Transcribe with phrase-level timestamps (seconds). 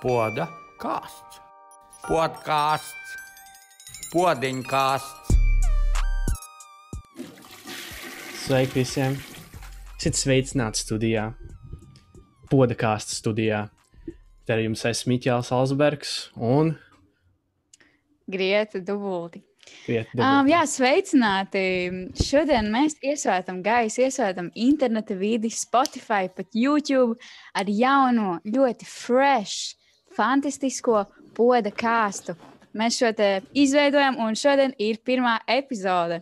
[0.00, 0.46] Poda
[0.80, 1.40] kāsts,
[2.06, 3.10] podkāsts,
[4.14, 5.34] podziņkāsts.
[8.46, 9.18] Sveiki visiem!
[9.98, 11.26] Esiet sveicināti studijā,
[12.48, 13.66] podkāstu studijā.
[14.48, 16.72] Te ar jums esmu Miķels Alsbergs un
[18.24, 19.42] Grieta dubulti.
[20.16, 21.66] Um, jā, sveicināti!
[22.24, 27.20] Šodien mēs iesvētām gaisu, iesvētām interneta vidi, Spotify, pat YouTube
[27.52, 29.76] ar jauno, ļoti fresh,
[30.16, 31.04] fantastisko
[31.36, 32.36] poda kāstu.
[32.76, 36.20] Mēs šo te izveidojam, un šodien ir pirmā epizode.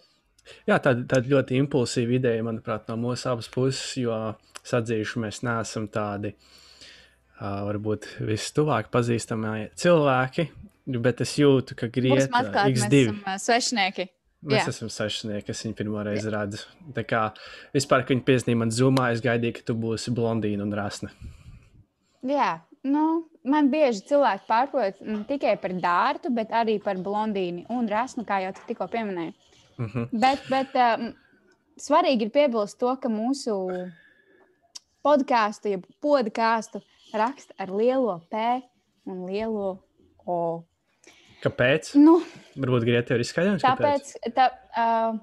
[0.68, 4.14] Jā, tāda, tāda ļoti impulsīva ideja, manuprāt, no mūsu abas puses, jo
[4.62, 10.46] es atzīšu, mēs neesam tādi uh, varbūt vistuvāk pazīstamie cilvēki,
[11.05, 13.02] bet es jūtu, ka Grieta atklāti, mēs X2.
[13.02, 14.08] esam ā, svešinieki.
[14.48, 14.70] Mēs Jā.
[14.70, 16.60] esam sešnieki, es viņu pirmo reizi redzu.
[16.94, 17.24] Tā kā
[17.74, 21.10] vispār, kad viņi piezīmēja man zumā, es gaidīju, ka tu būsi blondīna un rasna.
[22.22, 22.52] Jā,
[22.88, 23.05] nu,
[23.45, 28.41] man bieži cilvēki pārprot ne tikai par dārtu, bet arī par blondīni un rasnu, kā
[28.45, 29.34] jau tikko pieminēji.
[29.78, 30.08] Uh -huh.
[30.12, 31.12] Bet, bet um,
[31.78, 33.58] svarīgi ir piebilst to, ka mūsu
[35.05, 38.62] podkāstu, jeb podkāstu raksta ar lielo P
[39.06, 39.78] un lielo
[40.28, 40.62] O.
[41.41, 41.95] Kāpēc?
[41.97, 42.19] Nu,
[42.58, 43.62] Varbūt Grieta ir izskaidrojums.
[43.62, 45.17] tāpēc, tā, uh,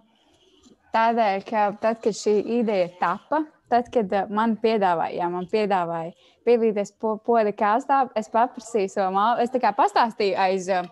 [0.96, 6.14] tādēļ, ka tad, kad šī ideja tapa, tad, kad uh, man piedāvāja, jā, man piedāvāja
[6.46, 10.70] piedalīties po, podkāstā, es paprasīju savu māmu, es tā kā pastāstīju aiz.
[10.70, 10.88] Uh,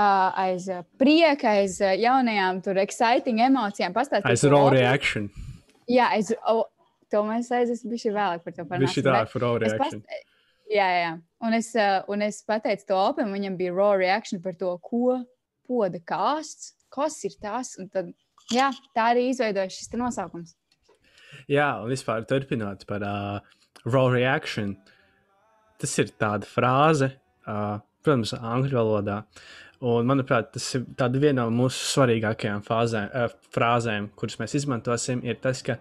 [0.00, 0.68] aiz
[1.00, 3.92] prieka, aiz jaunajām, tur exciting emocijām.
[4.22, 5.26] Aiz raw reaction.
[5.90, 6.62] Jā, es o,
[7.10, 9.02] to mēs aiziesim bija vēlāk par to parunāsim.
[9.02, 10.04] ir tā, for raw reaction.
[10.70, 11.10] Jā, jā.
[11.42, 11.72] Un es,
[12.08, 15.18] un es pateicu to opam, viņam bija raw reaction par to, ko
[15.66, 17.74] poda kāsts, kas ir tas.
[17.82, 18.12] Un tad,
[18.54, 20.54] jā, tā arī izveidojas šis nosaukums.
[21.50, 23.40] Jā, un vispār turpinot par uh,
[23.90, 24.76] raw reaction.
[25.80, 27.10] Tas ir tāda frāze,
[27.48, 29.24] uh, protams, angļu valodā.
[29.80, 30.84] Un, manuprāt, tas ir
[31.16, 35.78] viena no mūsu svarīgākajām fāzēm, uh, frāzēm, kuras mēs izmantosim, ir tas, ka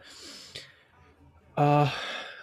[1.60, 1.98] uh,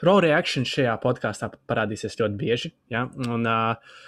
[0.06, 2.74] raw reaction šajā podkāstā parādīsies ļoti bieži.
[2.92, 3.06] Ja?
[3.26, 4.04] Un, uh,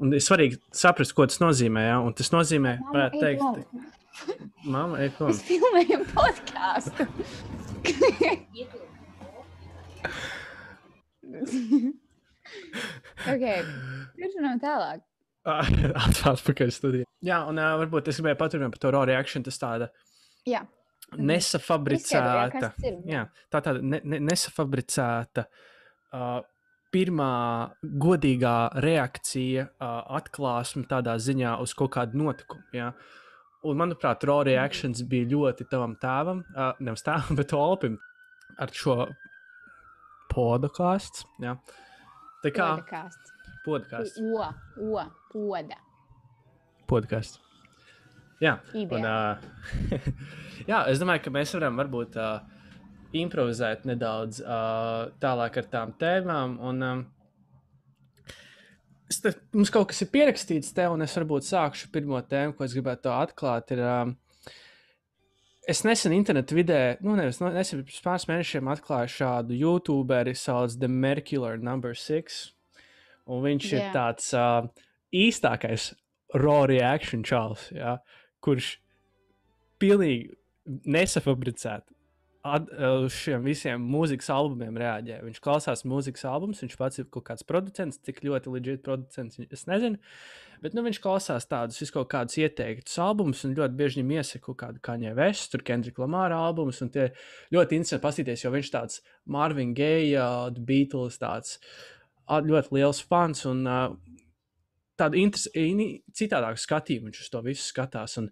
[0.00, 1.88] un ir svarīgi saprast, ko tas nozīmē.
[1.90, 1.98] Ja?
[2.00, 4.00] Un tas nozīmē, varētu teikt.
[4.64, 5.30] Māma, ej, prom.
[5.30, 7.06] Mēs filmējam podkāstu.
[13.32, 13.46] ok,
[14.18, 15.02] turpinām tālāk.
[15.42, 17.08] Atpakaļ studijā.
[17.24, 19.42] Jā, un uh, varbūt es gribēju paturpināt par to raw reaction.
[19.46, 19.88] Tas tāda
[20.46, 20.62] Jā,
[21.18, 22.72] nesafabricēta.
[23.08, 25.46] Jā, tā tāda ne, ne, nesafabricēta.
[26.12, 26.40] Uh,
[26.92, 32.66] Pirmā godīgā reakcija, uh, atklāsme tādā ziņā uz kaut kādu notikumu.
[32.76, 32.90] Jā.
[33.62, 37.98] Un, manuprāt, raw reactions bija ļoti tavam tēvam, uh, nevis tēvam, bet Olpim
[38.60, 38.96] ar šo
[40.32, 41.28] podkāstu.
[42.42, 43.32] Tā kā podkāsts.
[45.32, 45.78] poda.
[46.90, 47.38] Podkāsts.
[48.42, 49.38] Jā, un, uh,
[50.70, 52.40] jā, es domāju, ka mēs varam varbūt uh,
[53.14, 56.56] improvizēt nedaudz uh, tālāk ar tām tēmām.
[56.66, 57.04] Un, um,
[59.20, 62.74] te, mums kaut kas ir pierakstīts te, un es varbūt sākšu pirmo tēmu, ko es
[62.76, 63.72] gribētu atklāt.
[63.74, 64.14] Ir, um,
[65.68, 70.78] es nesen internetā vidē, nu, nevis no- nesen pirms pāris mēnešiem atklāju šādu YouTuberi, sauc
[70.78, 72.40] The Mercular Number 6.
[73.26, 73.78] Un viņš yeah.
[73.78, 74.68] ir tāds uh,
[75.14, 75.92] īstākais
[76.34, 77.98] raw reaction čalis, ja,
[78.42, 78.78] kurš
[79.82, 80.32] pilnīgi
[80.66, 81.92] nesafabricēti
[82.44, 82.70] ad-
[83.06, 85.20] uz šiem visiem mūzikas albumiem reaģē.
[85.24, 89.66] Viņš klausās mūzikas albumus, viņš pats ir kaut kāds producents, cik ļoti leģitīvs producents, es
[89.70, 89.98] nezinu.
[90.62, 94.58] Bet nu, viņš klausās tādus kaut kādus ieteiktus albumus, un ļoti bieži viņam iesaka kaut
[94.60, 96.78] kādu Kanye West, Kendrika Lamāra albumus.
[96.78, 97.08] Tie
[97.54, 101.58] ļoti interesanti paskatīties, jo viņš tāds Marvin Gaye, uh, The Beatles, tāds
[102.28, 103.88] uh, ļoti liels fans un uh,
[104.98, 108.18] tādu interes- ini- citādāku skatījumu viņš uz to visu skatās.
[108.22, 108.30] Un,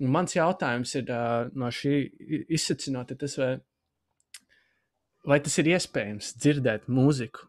[0.00, 1.96] un mans jautājums ir uh, no šī
[2.52, 3.52] izsacinot, tas, vai,
[5.26, 7.48] vai tas ir iespējams dzirdēt mūziku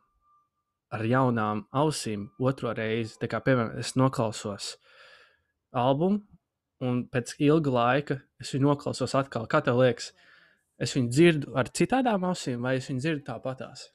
[0.94, 3.17] ar jaunām ausīm otro reizi.
[3.22, 4.76] Tā kā, piemēram, es noklausos
[5.76, 6.23] albumu,
[6.84, 9.47] un pēc ilga laika es viņu noklausos atkal.
[9.52, 10.14] Kā tev liekas,
[10.79, 13.90] es viņu dzirdu ar citādām ausīm, vai es viņu dzirdu tāpatās?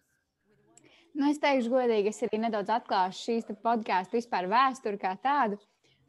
[1.13, 5.59] Nu, es teikšu, godīgi, es arī nedaudz atklāšu šīs podkāstu vispār vēsturi kā tādu.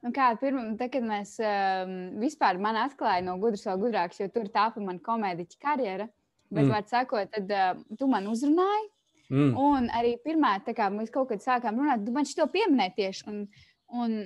[0.04, 4.28] Nu, kā pirmā, tad, kad mēs um, vispār man atklājām no gudras vēl gudrāks, jo
[4.34, 6.10] tur tāpa man komēdiķa karjera.
[6.52, 6.68] Bet, Mm.
[6.68, 6.74] mm.
[6.76, 8.90] vārds sakot, tad uh, tu man uzrunāji.
[9.32, 9.54] Mm.
[9.58, 13.24] Un arī pirmā, kā mēs kaut kad sākām runāt, tu man šito pieminēji tieši.
[13.32, 13.48] Un,
[13.90, 14.18] un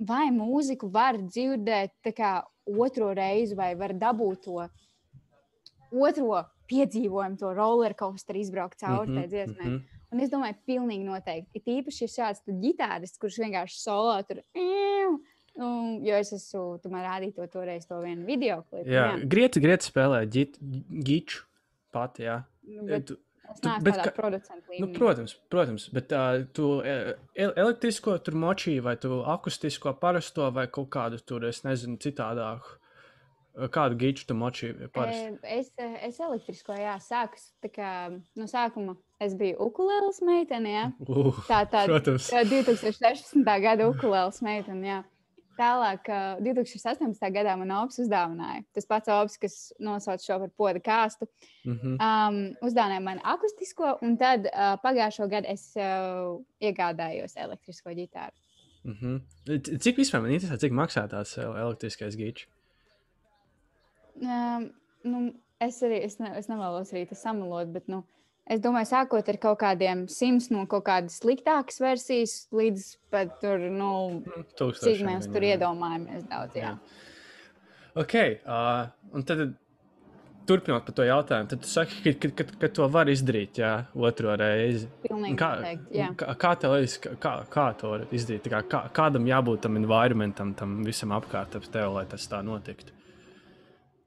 [0.00, 4.66] vai mūziku var dzirdēt kā otro reizi, vai var dabūt to
[5.92, 9.66] otro piedzīvojumu, to roller coaster izbraukt cauri Mhm, tai dziesmai.
[9.66, 9.99] mhm.
[10.10, 11.60] Un es domāju, pilnīgi noteikti.
[11.60, 14.42] Ir īpaši, ja šāds ģitārists, kurš vienkārši solo tur.
[15.60, 15.68] Nu,
[16.06, 18.86] jo es esmu, tu man rādīji to toreiz, to vienu video klipu.
[18.90, 20.58] Jā, Grieti, Grieti spēlē ģit,
[21.06, 21.44] giču
[21.94, 22.40] pati, jā.
[22.70, 23.16] Nu, bet Tu,
[23.50, 28.38] es neesmu bet tādā producentu nu, protams, protams, bet uh, tu e- e- elektrisko tur
[28.38, 32.78] močīji, vai tu akustisko parasto, vai kaut kādu tur, es nezinu, citādāku.
[33.74, 35.38] Kādu giču tu močīji parasti?
[35.42, 35.70] Es,
[36.06, 37.34] es elektrisko, jā, sāku.
[37.36, 40.84] s- tā kā No sākuma es biju ukulēlas meitene, jā.
[41.08, 42.30] Uh, Tā tā protams.
[42.30, 43.44] tā 2016.
[43.60, 45.00] gada ukulēlas meitene, jā.
[45.58, 47.28] Tālāk, eh, 2018.
[47.34, 48.62] gadā man ops uzdāvināja.
[48.72, 51.26] Tas pats ops, kas nosauc šo par poda kāstu.
[51.66, 51.98] Mhm.
[52.00, 58.32] Um, uzdāvināja man akustisko, un tad uh, pagājušo gadu es uh, iegādājos elektrisko ģitāru.
[58.84, 59.20] Mhm.
[59.44, 62.46] C- Cik vispār man interesē, cik maksā tās el- elektriskais gičs?
[64.20, 64.70] Um,
[65.08, 65.20] nu,
[65.62, 68.02] es arī es ne, es nevēlos arī tas samalot, bet nu,
[68.50, 73.64] es domāju, sākot ar kaut kādiem simts no kaut kādas sliktākas versijas, līdz pat tur,
[73.72, 73.92] nu,
[74.26, 75.56] cik Tūkstošiem mēs tur jā.
[75.56, 76.60] iedomājamies daudz.
[76.60, 76.76] Jā.
[78.00, 78.14] Ok,
[78.46, 78.86] uh,
[79.16, 79.50] un tad
[80.50, 83.72] turpinot par to jautājumu, tad tu saki, ka, ka, ka, ka to var izdarīt, jā,
[83.94, 84.88] otro reizi.
[85.04, 85.98] Pilnīgi Kā, noteikti.
[85.98, 86.08] Jā.
[86.18, 88.46] kā, kā tev liekas, kā, kā, to izdarīt?
[88.46, 92.42] Tā Kā, kā, kādam jābūt tam environmentam, tam visam apkārt ap tevi, lai tas tā
[92.46, 92.96] notiktu?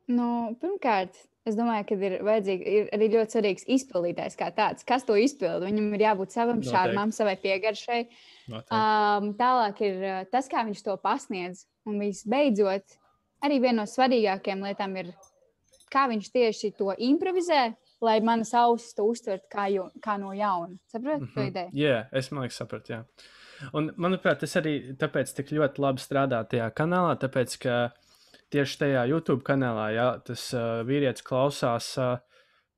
[0.07, 1.15] Nu, pirmkārt,
[1.47, 2.15] es domāju, ka ir
[2.59, 4.83] ir arī ļoti svarīgs izpildītājs kā tāds.
[4.88, 5.65] Kas to izpilda?
[5.65, 6.73] Viņam ir jābūt savam Noteikti.
[6.75, 8.01] šārmam, savai piegaršai.
[8.51, 8.75] Noteikti.
[8.75, 11.65] Um, tālāk ir tas, kā viņš to pasniedz.
[11.85, 12.97] Un visbeidzot,
[13.44, 15.13] arī viena no svarīgākajām lietām ir,
[15.91, 17.73] kā viņš tieši to improvizē,
[18.03, 20.77] lai manas ausis to uztvertu kā, jo, kā no jauna.
[20.91, 21.47] Saprotiet, to Mhm.
[21.51, 21.69] ideju?
[21.73, 22.88] Jā, es domāju, ka sapratu.
[22.94, 23.03] jā.
[23.73, 27.94] Un, manuprāt, tas arī tāpēc tik ļoti labi strādā tajā kanālā, tāpēc ka
[28.53, 32.05] tieši tajā YouTube kanālā jā, tas uh, vīrietis klausās uh,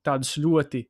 [0.06, 0.80] tādus ļoti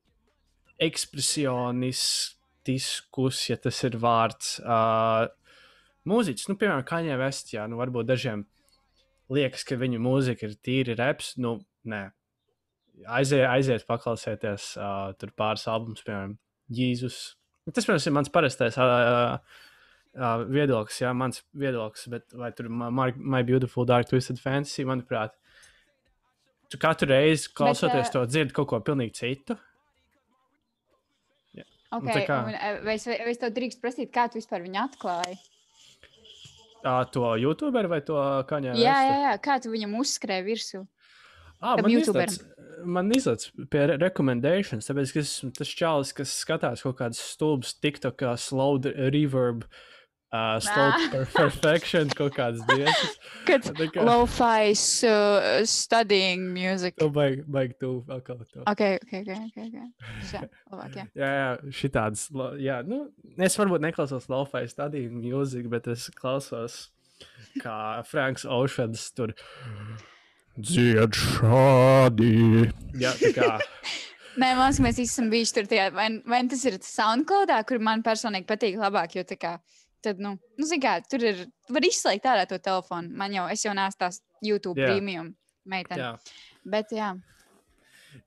[0.87, 5.23] ekspresionistiskus, ja tas ir vārds, uh,
[6.09, 6.49] mūziķus.
[6.51, 8.41] Nu, piemēram, Kaņē Vestjā, nu, varbūt dažiem
[9.33, 11.27] liekas, ka viņu mūzika ir tīri reps.
[11.43, 11.51] Nu,
[11.89, 12.03] nē,
[13.19, 16.33] aiziet, aiziet paklausieties uh, tur pāris albumus, piemēram,
[16.77, 17.19] Jēzus.
[17.73, 18.85] Tas, protams, ir mans parastais uh,
[20.17, 25.37] uh, viedoklis, jā, mans viedoklis, bet vai tur My, My Beautiful Dark Twisted Fantasy, manuprāt,
[26.73, 29.59] tu katru reizi klausoties ā, to dzirdi kaut ko pilnīgi citu.
[31.97, 34.65] Okay, tā kā- un, uh, vai, es, vai es tev drīkst prasīt, kā tu vispār
[34.65, 35.39] viņu atklāji?
[36.83, 38.19] Uh, to YouTuberu vai to
[38.51, 38.75] kaņā?
[38.79, 40.83] Jā, jā, jā, kā tu viņam uzskrēji virsū?
[41.57, 42.35] Ah, Tam man izlaiž,
[42.85, 47.23] man izlaiž pie re rekomendācijas, tāpēc, ka es esmu tas čalis, kas skatās kaut kādas
[47.23, 49.96] stulbas, TikTok, kā slow reverb, uh,
[50.65, 51.07] slow Ah.
[51.13, 53.17] per perfection, kaut kādas dievas.
[53.49, 54.73] Kad kā- lo-fi
[55.09, 56.97] uh, studying music.
[57.01, 58.65] Tu baigi, baigi tu vēl kaut ko.
[58.67, 59.31] Ok, ok, ok.
[59.31, 59.87] okay, okay.
[60.33, 60.43] Jā,
[60.73, 61.07] labāk, jā.
[61.23, 61.49] Jā, jā,
[61.83, 62.27] šitādas,
[62.63, 63.03] jā, nu,
[63.39, 66.81] es varbūt neklausos lo-fi stadiju mūziku, bet es klausos,
[67.63, 69.33] kā Franks Oceans tur
[70.57, 72.33] dzied šādi.
[73.01, 73.51] Jā, tā kā.
[74.37, 75.67] Nē, man liekas, mēs visi esam bijuši tur.
[75.71, 79.53] Tajā, vai, vai tas ir SoundCloudā, kur man personīgi patīk labāk, jo tā kā.
[80.07, 81.47] Tad, nu, nu zini, kā tur ir.
[81.73, 83.11] Var izslēgt ārā to telefonu.
[83.19, 84.93] Man jau, es jau neesmu tās YouTube Jā.
[84.93, 85.33] premium
[85.67, 85.99] meitene.
[85.99, 86.13] Jā.
[86.67, 87.15] Bet, jā,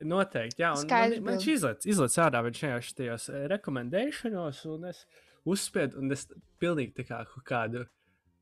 [0.00, 0.70] Noteikti, jā.
[0.74, 1.44] un Man, Skaidrs man bilde.
[1.44, 1.54] šī
[1.92, 5.02] izlaiž, ārā viņš vienkārši tajos eh, rekomendēšanos, un es
[5.48, 6.26] uzspiedu, un es
[6.62, 7.86] pilnīgi tā kā kādu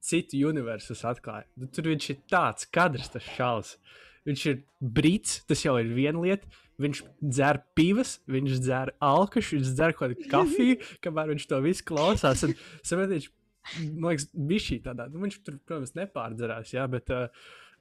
[0.05, 1.49] citu universu atklāju.
[1.59, 3.77] Nu, Tur viņš ir tāds kadrs, tas šāls.
[4.27, 4.59] Viņš ir
[4.99, 6.51] brīts, tas jau ir viena lieta.
[6.79, 11.87] Viņš dzer pīvas, viņš dzer alkošu, viņš dzer kaut kādu kafiju, kamēr viņš to visu
[11.89, 12.45] klausās.
[12.47, 12.55] Un,
[12.87, 13.31] sapratiet,
[13.95, 17.27] man liekas, bija šī tādā, nu, viņš tur, protams, nepārdzerās, jā, bet uh,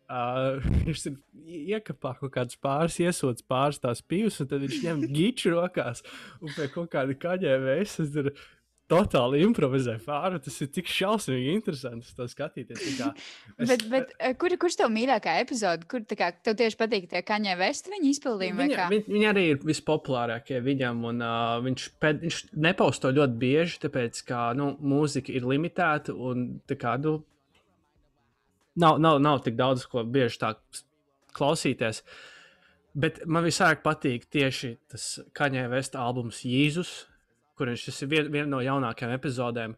[0.08, 1.16] Uh, viņš tur
[1.52, 6.00] iekāpā kaut kādas pāris, iesūdz pāris tās pīvas, un tad viņš ņem giču rokās
[6.40, 8.14] un pie kaut kāda kaņē vēsas
[8.92, 10.40] totāli improvizē pāri.
[10.44, 12.84] Tas ir tik šausmīgi interesanti to skatīties.
[13.58, 15.88] Es- bet, bet eh, kur, kurš tev mīļākā epizode?
[15.90, 18.64] Kur kā, tev tieši patīk tie kaņē vesti viņa izpildījumi?
[18.64, 23.40] Viņa, viņa, viņa arī ir vispopulārākie viņam, un uh, viņš, pēd, viņš nepaust to ļoti
[23.42, 27.20] bieži, tāpēc, ka nu, mūzika ir limitēta un tā kā, nu,
[28.78, 30.54] nav, nav, nav tik daudz, ko bieži tā
[31.38, 32.04] klausīties.
[32.98, 35.06] Bet man visvairāk patīk tieši tas
[35.38, 37.04] Kaņē Vesta albums Jēzus,
[37.58, 39.76] kur tas ir vien, viena no jaunākajām epizodēm.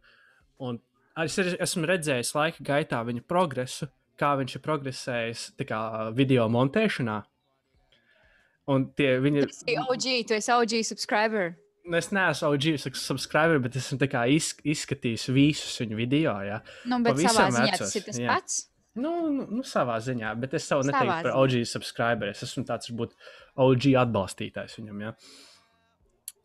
[0.66, 0.82] Un
[1.24, 5.82] es arī esmu redzējis laika gaitā viņa progresu, kā viņš ir progresējis kā,
[6.16, 7.22] video montēšanā.
[8.70, 11.56] Un tie viņi Tu esi OG, tu esi OG subscriber.
[11.90, 13.98] Nu, Es neesmu OG subscriber, bet esmu
[14.30, 16.36] iz, izskatījis visus viņa video.
[16.46, 16.60] Ja.
[16.86, 18.36] Nu, bet Pavisam savā ziņā vecos, tas ir tas jā.
[18.36, 18.60] pats.
[19.00, 21.36] Nu, nu, nu, savā ziņā, bet es Savā neteiktu par.
[21.40, 22.32] OG subscriber.
[22.34, 23.16] Es esmu tāds, varbūt,
[23.64, 25.04] OG atbalstītājs viņam.
[25.08, 25.14] Ja.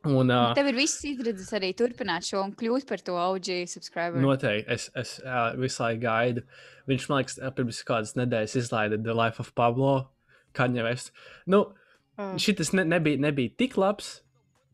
[0.05, 4.21] Un, uh, Tev ir viss izredzes arī turpināt šo un kļūt par to OG subscriber.
[4.21, 4.69] Noteikti.
[4.75, 6.45] Es, es uh, visu laiku gaidu.
[6.91, 9.95] Viņš man liekas, pirms kādas nedēļas izlaida The Life of Pablo.
[10.55, 11.09] Kaņevēs.
[11.51, 11.65] Nu,
[12.15, 12.39] Mm.
[12.39, 14.21] šis ne, nebija, nebija tik labs,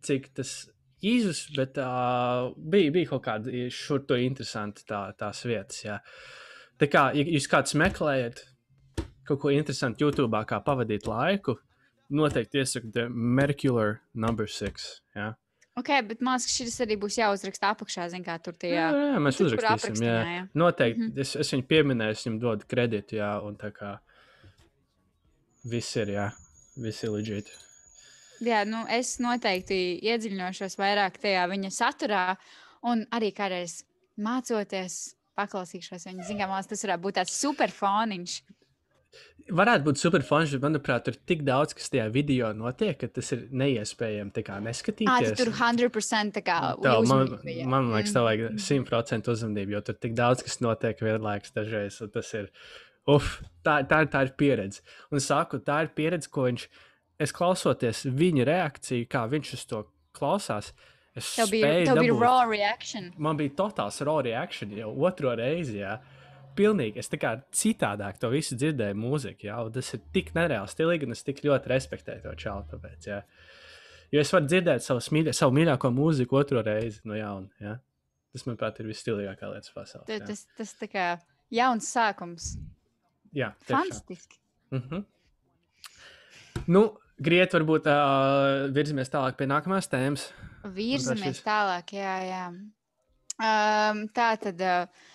[0.04, 0.68] cik tas
[1.00, 5.78] Jēzus, bet uh, bija, bija kaut kāda šur tur interesanta tā, tās vietas.
[5.86, 5.94] Jā.
[6.76, 8.42] Tā kā ja jūs kāds meklējat
[9.24, 11.56] kaut ko interesantu YouTube, kā pavadīt laiku,
[12.10, 14.88] noteikti iesaku The Mercular Number 6.
[15.16, 15.32] Jā.
[15.78, 18.72] Ok, bet man liekas, ka šis arī būs jāuzraksta apakšā, zin kā tur tie.
[18.74, 20.06] Jā, jā, jā, mēs tur, uzrakstīsim.
[20.06, 20.18] Jā.
[20.34, 20.44] jā.
[20.58, 21.00] Noteikti.
[21.00, 21.20] Mm -hmm.
[21.20, 23.98] es, es viņu pieminēju, es viņam dodu kredītu, jā, un tā kā
[25.70, 26.30] viss ir, jā,
[26.76, 27.68] viss ir leģitīvi.
[28.40, 32.36] Jā, nu, es noteikti iedziļināšos vairāk tajā viņa saturā,
[32.82, 33.84] un arī kādreiz
[34.16, 36.24] mācoties, paklausīšos viņa.
[36.28, 38.40] Zinām, man liekas, tas varētu būt tāds superfoniņš.
[39.50, 43.46] Varētu būt superfons, bet, manuprāt, tur tik daudz, kas tajā video notiek, ka tas ir
[43.50, 44.32] neiespējami
[44.66, 45.32] neskatīties.
[45.34, 47.32] tu tur 100% tā kā Tev, man,
[47.70, 48.84] man liekas, tev vajag Mm.
[48.86, 52.00] 100% uzmanību, jo tur tik daudz kas notiek vienlaikus dažreiz.
[52.02, 52.50] un Tas ir,
[53.06, 54.80] uf, tā, tā, tā ir pieredze.
[55.10, 56.68] Un es saku, tā ir pieredze, ko viņš,
[57.20, 59.84] es klausoties viņa reakciju, kā viņš uz to
[60.16, 60.72] klausās.
[61.16, 63.12] Es Tev bija, tev bija raw reaction.
[63.18, 65.80] man bija totāls raw reaction jau otro reizi.
[65.82, 65.98] Jā.
[66.58, 69.46] Pilnīgi, es tā kā citādāk to visu dzirdēju, mūziku.
[69.48, 72.66] Jā, un tas ir tik nereāli stilīgi, un es tik ļoti respektēju to čalu.
[72.72, 73.20] Tāpēc, jā.
[74.14, 77.48] jo es varu dzirdēt savu, mīļa, savu mīļāko mūziku otro reizi no jauna.
[77.62, 77.76] Jā.
[78.30, 80.06] Tas, manuprāt, ir visstilīgākā lietas pasaulē.
[80.10, 80.24] Jā.
[80.26, 81.06] Tas, tas tā kā
[81.54, 82.52] jauns sākums.
[83.34, 83.76] Jā, tiešām.
[83.76, 84.40] Fantastiski.
[84.70, 85.04] Mm -hmm.
[86.66, 86.82] Nu,
[87.20, 90.30] Griet, varbūt uh, virzamies tālāk pie nākamās tēmas.
[90.64, 92.44] Virzamies tālāk, jā, jā.
[93.40, 94.60] Um, tā tad.
[94.60, 95.08] Uh,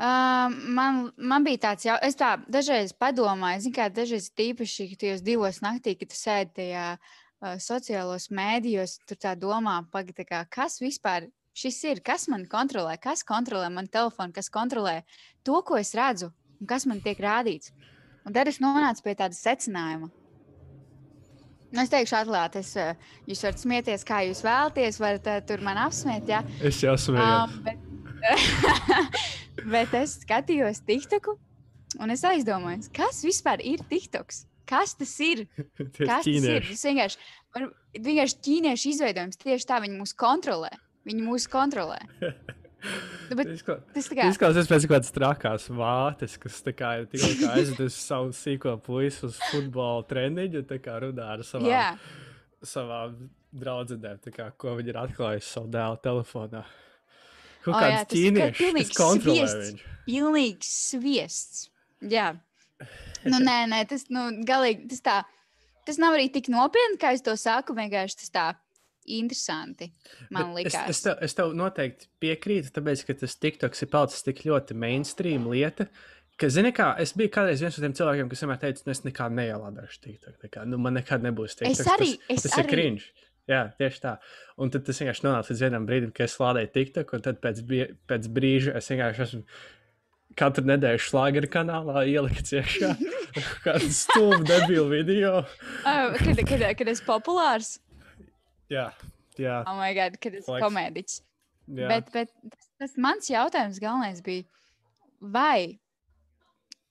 [0.00, 5.24] um, man, man bija tāds, jau, es tā dažreiz padomāju, zinu, kā dažreiz tīpaši tajos
[5.26, 10.80] divos naktī, kad tu sēdi tajā uh, sociālos mēdījos, tur tā domā, pagaidi, kā, kas
[10.82, 15.00] vispār šis ir, kas man kontrolē, kas kontrolē man telefonu, kas kontrolē
[15.44, 16.30] to, ko es redzu
[16.60, 17.74] un kas man tiek rādīts.
[18.26, 20.10] Un tad es nonācu pie tāda secinājuma.
[21.70, 22.64] Nu, es teikšu, atklāti,
[23.30, 26.26] jūs varat smieties, kā jūs vēlaties, varat tur man apsmiet.
[26.28, 26.42] Ja?
[26.66, 27.54] Es jau smējos.
[27.54, 27.86] Um, bet,
[29.64, 31.36] bet es skatījos TikToku
[32.00, 34.44] un es aizdomājos, kas vispār ir TikToks?
[34.70, 35.46] Kas tas ir?
[35.98, 36.62] Kas tas ir?
[36.68, 37.18] Tas vienkārši,
[37.98, 39.40] vienkārši ķīniešu izveidojums.
[39.40, 40.70] Tieši tā viņi mūs kontrolē.
[41.08, 41.98] Viņi mūs kontrolē.
[42.20, 44.28] Nu, bet Izkla- tas kā.
[44.30, 49.26] Izklausās pēc kaut kādas trakās vātes, kas kā ir tikai kā aizdevusi savu sīko puisi
[49.26, 51.88] uz futbola treniņu, kā runā ar savām, Jā,
[52.62, 53.18] savām
[53.50, 56.62] draudzenēm, kā, ko viņi ir atklājuši savu dēlu telefonā.
[57.64, 59.66] Kaut O, jā, kāds ir kas kontrolē sviests.
[59.66, 59.96] viņu.
[60.06, 61.68] pilnīgs sviests.
[62.00, 62.30] Jā.
[63.28, 65.18] Nu, nē, nē, tas nu, galīgi tas tā.
[65.88, 67.74] Tas nav arī tik nopietni, kā es to saku.
[67.76, 68.46] Vienkārši tas tā
[69.10, 69.90] interesanti.
[70.30, 73.90] Man Bet es, liekas, es, tev, es tev noteikti piekrītu, tāpēc, ka tas TikToks ir
[73.92, 75.88] palicis tik ļoti mainstream lieta.
[76.40, 79.02] Ka, zini, kā es biju kādreiz viens no tiem cilvēkiem, kas vienmēr teica, nu, es
[79.04, 80.36] nekad neielādēšu TikTok.
[80.40, 81.90] tā Kā, nu, man nekad nebūs TikTok.
[81.98, 82.70] arī- tas, es tas ir arī.
[82.70, 83.10] cringe.
[83.50, 84.14] Jā, tieši tā.
[84.62, 87.62] Un tad tas vienkārši nonāca līdz vienam brīdim, kad es lādēju TikTok, un tad pēc,
[88.10, 89.42] pēc brīža es vienkārši esmu
[90.38, 92.92] katru nedēļu šlāgeru kanālā ielikt iekšā
[93.66, 95.32] kādu stulbu debilu video.
[95.82, 97.72] Ah, kad, kad, kad es populārs,
[98.70, 98.86] Jā,
[99.40, 99.56] jā.
[99.66, 100.62] oh, my God, kad es Flex.
[100.62, 101.16] komēdiķis.
[101.74, 101.88] jā.
[101.90, 104.46] Bet, bet tas, tas mans jautājums galvenais bija,
[105.20, 105.80] vai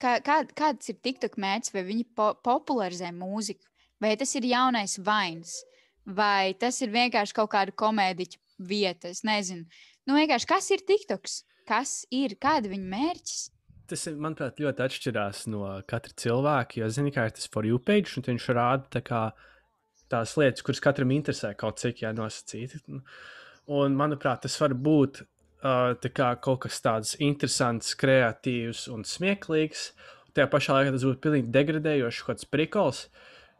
[0.03, 3.63] kā, kā, kāds ir TikTok mērķis, vai viņi po popularizē mūziku,
[4.03, 5.61] vai tas ir jaunais vains,
[6.05, 9.11] vai tas ir vienkārši kaut kāda komēdiķa vieta.
[9.11, 9.65] Es nezinu.
[10.07, 11.43] Nu, kas ir TikToks?
[11.69, 13.41] Kas ir, kāda ir viņa mērķis?
[13.89, 16.79] Tas, ir, manuprāt, ļoti atšķirās no katra cilvēka.
[16.81, 19.21] Jo, zini, kā ir tas for you page, un viņš rāda tā kā,
[20.09, 22.77] tās lietas, kuras katram interesē kaut cik jānosacīt.
[22.89, 29.91] Un, manuprāt, tas var būt uh, kā kaut kas tāds interesants, kreatīvs un smieklīgs.
[30.33, 33.03] Tajā pašā laikā tas būtu pilnīgi degradējošs, kaut kāds prikols.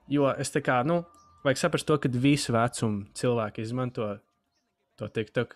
[0.09, 1.03] Jo es tā kā, nu,
[1.43, 4.19] vajag saprast to, ka visu vecumu cilvēki izmanto
[4.99, 5.55] to TikTok.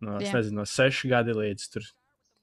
[0.00, 0.38] No, es Jā.
[0.38, 1.84] nezinu, no 6 gadi līdz tur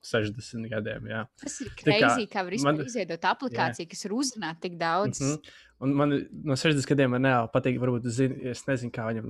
[0.05, 1.07] 60 gadiem.
[1.09, 1.23] Jā.
[1.41, 5.21] Tas ir Tā kā kā var man- izveidot aplikāciju, kas var uzrunāt tik daudz.
[5.21, 5.41] Mm -hmm.
[5.79, 6.09] Un man
[6.43, 9.27] no 60 gadiem man nereāli patīk, varbūt, zin, es nezinu, kā viņam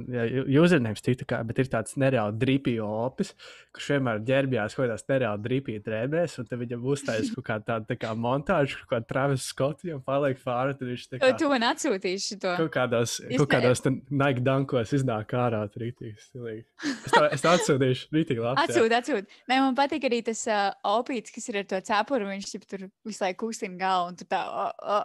[0.48, 3.34] jūzernēms tika, kā, bet ir tāds nereāli drīpīgi opis,
[3.76, 7.90] kurš vienmēr ģērbjās kaut kādās nereāli drīpīgi drēbēs, un tad viņam uzstājas kaut kāda tāda
[7.92, 11.50] tā kā montāža, kaut kāda Travis Scott, viņam paliek fāra, tad viņš tā kā Tu
[11.52, 12.54] man atsūtīsi to.
[12.62, 16.64] kaut kādos, Es kaut ne- kādos te Nike dankos iznāk ārā, tur rītīgi stilīgi.
[17.06, 18.64] Es to, es to atsūtīšu, rītīgi labi.
[18.64, 19.28] Atsūti, atsūti.
[19.52, 22.32] Nē, man patīk arī tas uh, opīts, kas ir ar to cepuru.
[22.32, 24.14] Viņš jau tur visu laiku kustina galvu.
[24.14, 24.98] un tu Tā, o, o.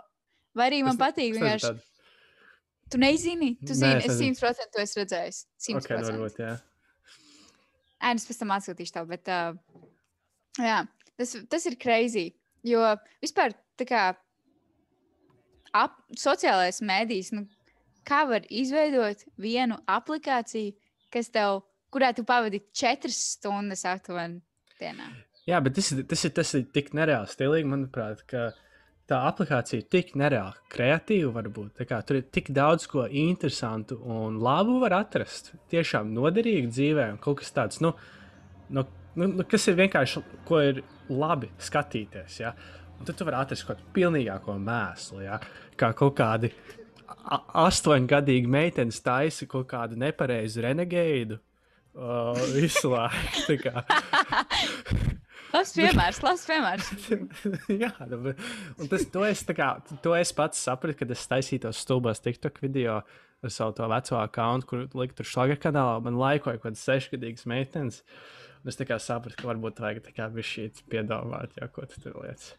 [0.57, 1.73] Vai arī man patīk vienkārši
[2.93, 4.19] Tu nezini, tu Nē, zini, es es.
[4.21, 5.37] 100% to esmu redzējis.
[5.65, 5.79] 100%.
[5.81, 6.51] Ok, nu varbūt, jā.
[8.03, 9.55] Ē, es pēc tam atsūtīšu tev, bet uh,
[10.61, 10.83] jā,
[11.17, 12.27] tas, tas ir crazy.
[12.69, 12.85] Jo
[13.25, 14.03] vispār tā kā
[15.73, 17.47] ap, sociālais mēdījis, nu,
[18.05, 20.77] kā var izveidot vienu aplikāciju,
[21.15, 21.63] kas tev,
[21.95, 24.43] kurā tu pavadi četras stundas aptuveni
[24.83, 25.09] dienā.
[25.49, 28.51] Jā, bet tas, tas, ir, tas ir tik nereāli stilīgi, manuprāt, ka
[29.13, 31.33] tā aplikācija ir tik nereāli kreatīva.
[31.37, 31.85] Varbūt.
[31.89, 35.53] Kā, tur ir tik daudz ko interesantu un labu var atrast.
[35.73, 37.95] Tiešām noderīgi dzīvē, un kaut kas tāds, nu,
[38.73, 38.87] nu,
[39.19, 42.41] nu, nu, kas ir vienkārši, ko ir labi skatīties.
[42.43, 42.55] Ja?
[42.99, 45.41] Un tad tu vari atrast kaut kādu pilnīgāko mēslu, ja?
[45.79, 46.53] kā kaut kādi
[47.63, 51.41] astoņgadīgi meitenes taisa kaut kādu nepareizu renegēdu.
[51.93, 53.69] Uh, visu laiku.
[55.53, 56.91] Labs piemērs, labs piemērs.
[57.83, 58.33] Jā, nu,
[58.81, 62.63] un tas to es, kā, to es pats sapratu, kad es taisīju tos stulbos TikTok
[62.65, 63.01] video
[63.43, 65.99] ar savu to veco akkontu, kur liku tur šlaga kanālā.
[66.05, 68.01] Man laikoja kaut kāds sešgadīgs meitenes.
[68.63, 71.99] Un es tā kā sapratu, ka varbūt vajag tā kā bišķīt piedāvāt, jā, ko tu
[72.05, 72.53] tur lietas.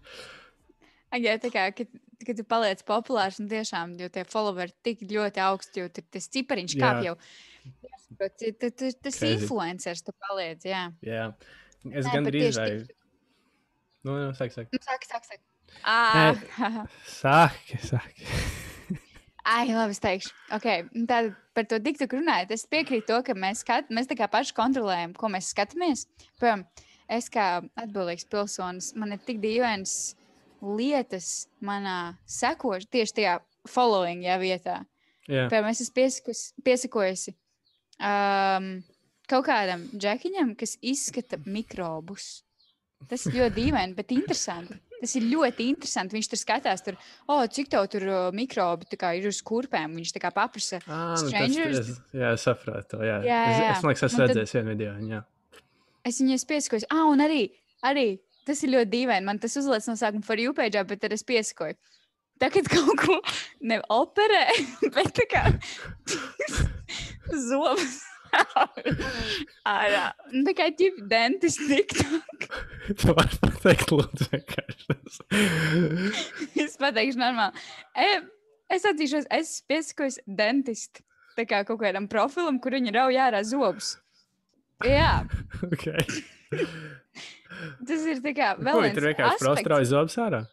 [1.14, 1.90] Jā, tā kā, kad,
[2.26, 6.28] kad tu paliec populārs un tiešām, jo tie followeri tik ļoti augsti, jo tur tas
[6.34, 7.18] cipariņš kāp jau.
[7.80, 9.38] Tas Crazy.
[9.38, 10.88] influenceris tu paliec, jā.
[11.06, 11.30] Jā,
[11.92, 13.00] es Nē, gan bet drīz tieši vai.
[14.04, 14.70] Nu, nu, saka, saka.
[14.74, 15.44] Nu, saki, saki, saki.
[15.84, 16.36] Ah,
[17.08, 18.26] Saki, saki.
[19.44, 20.32] Ai, labi, es teikšu.
[20.56, 20.86] Okay.
[21.08, 24.56] Tad par to diktu runājot, es piekrītu to, ka mēs, skat, mēs tā kā paši
[24.56, 26.06] kontrolējam, ko mēs skatāmies.
[26.40, 26.64] Piemēram,
[27.12, 27.48] es kā
[27.80, 29.96] atbildīgs pilsonis, man ir tik dīvainas
[30.64, 33.34] lietas manā sekošanā, tieši tajā
[33.68, 34.78] following jā, vietā.
[35.28, 37.34] Jā, Piemēram, es esmu piesakos- piesakojusi
[38.00, 38.70] um,
[39.30, 42.42] kaut kādam džekiņam, kas izskata mikrobus.
[43.10, 44.78] Tas ir ļoti dīvaini, bet interesanti.
[45.04, 46.16] Tas ir ļoti interesanti.
[46.16, 46.96] Viņš tur skatās, tur,
[47.28, 48.88] oh, cik tev tur mikrobi
[49.18, 49.98] ir uz kurpēm.
[50.00, 50.80] Viņš tā kā paprasa.
[50.88, 51.80] ah, nu, tas, Strangers?
[51.82, 53.02] es, jā, es sapratu.
[53.04, 53.72] Jā, Jā, Es, jā.
[53.74, 54.94] es, man liekas, tad- redzējis vienu video.
[55.12, 55.20] Jā.
[56.08, 56.88] Es viņu esmu piesakojusi.
[56.96, 57.42] Ah, un arī,
[57.84, 58.08] arī
[58.48, 59.28] tas ir ļoti dīvaini.
[59.28, 61.76] Man tas uzliekas no sākuma par jūpēģā, bet tad es piesakoju.
[62.40, 63.20] Tagad kaut ko
[63.68, 64.46] neoperē,
[64.96, 65.44] bet tā kā
[67.50, 68.00] zobus.
[69.74, 70.04] Ārā.
[70.34, 72.48] Nu, Tā kā ģip dentis TikTok.
[73.00, 74.88] Tu vari pateikt, lūdzu, vienkārši.
[76.66, 77.66] Es pateikšu normāli.
[77.96, 78.10] E,
[78.74, 81.06] es atzīšos, es piesakojos dentistu.
[81.38, 83.96] Tā kā kaut kādam profilam, kur viņi rauj ārā zobus.
[84.84, 85.24] Jā,
[85.74, 86.04] okay.
[87.88, 90.44] tas ir tā kā vēl Ko viens tur vienkārši prostrauj zobus ārā?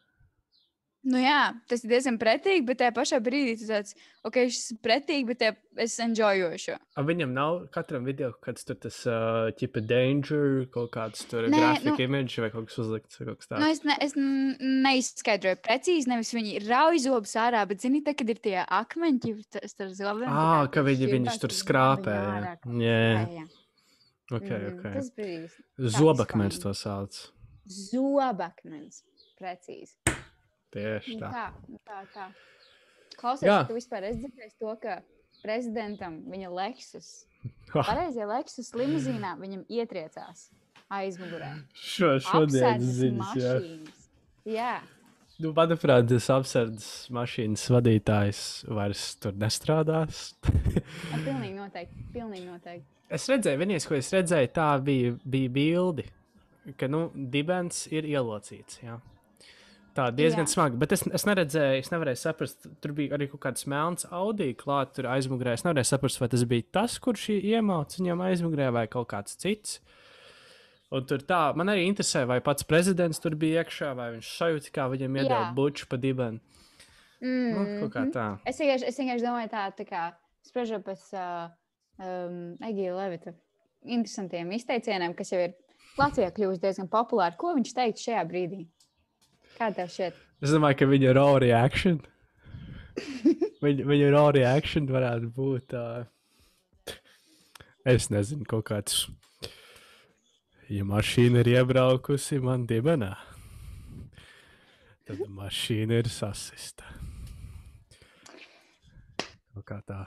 [1.03, 3.95] Nu jā, tas ir diezgan pretīgi, bet tajā pašā brīdī tas tāds,
[4.29, 5.45] ok, šis ir pretīgi, bet
[5.81, 6.75] es enjoyoju šo.
[7.01, 11.95] A, viņam nav katram video, kāds tur tas uh, tipa danger, kaut kāds tur grafika
[11.95, 13.71] nu- image vai kaut kas uzlikts kaut kas Nu, tāds.
[13.79, 14.13] es, ne, es
[14.61, 19.73] neizskaidroju precīzi, nevis viņi rauj zobus ārā, bet zini, tā, kad ir tie akmeņi, tas
[19.81, 20.29] tur zobiem.
[20.29, 22.19] Ah, ka viņi viņus tur skrāpē.
[22.77, 23.25] Jā, jā.
[23.41, 23.49] jā.
[24.37, 24.85] ok, Mm, ok.
[25.01, 27.17] Tas bija Zobakmens to sauc.
[27.67, 29.01] zobakmens.
[29.41, 29.97] Precīzi.
[30.75, 31.31] Tieši Nu tā.
[31.35, 32.29] Tā, nu tā, tā.
[33.21, 33.59] Klausies, Jā.
[33.69, 35.01] tu vispār esi dzirdējis to, ka
[35.43, 37.11] prezidentam viņa Lexus,
[37.71, 40.49] Ha, pareizie Lexus limuzīnā viņam ietriecās
[40.91, 41.53] aizmugurē.
[41.77, 43.53] Šo, šodien Apsēdas ziņas, jā.
[44.51, 44.73] Jā.
[45.41, 50.35] Nu, manuprāt, tas apsardzes mašīnas vadītājs vairs tur nestrādās.
[50.45, 52.05] Pilnīgi noteikti.
[52.13, 52.85] Pilnīgi noteikti.
[53.17, 56.05] es redzēju, vienīgais, ko es redzēju, tā bija, bija bildi,
[56.77, 58.83] ka nu, dibens ir ielocīts.
[58.85, 58.99] Jā.
[59.97, 60.53] Tā diezgan Jā.
[60.53, 64.53] smagi, bet es, es neredzēju, es nevarēju saprast, tur bija arī kaut kāds melns Audi
[64.59, 65.57] klāts tur aizmugurē.
[65.59, 69.81] Es nevarēju saprast, vai tas bija tas, kurš iemācīja viņam aizmugurē, vai kaut kāds cits.
[70.95, 74.73] Un tur tā, man arī interesē, vai pats prezidents tur bija iekšā, vai viņš sajūta,
[74.75, 76.39] kā viņam iedeva buču pa dibenu.
[76.39, 76.51] Mm
[77.21, 78.27] Nu, kaut kā tā.
[78.49, 80.05] Es vienkārši, es vienkārši domāju, tā, tā kā
[80.47, 81.51] spriežot pēc uh,
[82.01, 83.35] um, Egīla Levita
[83.85, 85.57] interesantiem izteicieniem, kas jau ir
[86.01, 87.37] Latvijā kļuvusi diezgan populāri.
[87.41, 88.65] Ko viņš teikt šajā brīdī?
[89.61, 90.17] Kā tev šķiet?
[90.41, 91.99] Es domāju, ka viņa raw reaction.
[93.65, 95.75] viņa, viņa raw reaction varētu būt.
[95.77, 96.95] Uh,
[97.85, 99.03] es nezinu, kaut kāds.
[100.73, 103.11] Ja mašīna ir iebraukusi man dibenā,
[105.05, 106.89] tad mašīna ir sasista.
[109.51, 110.05] Kaut kā tā.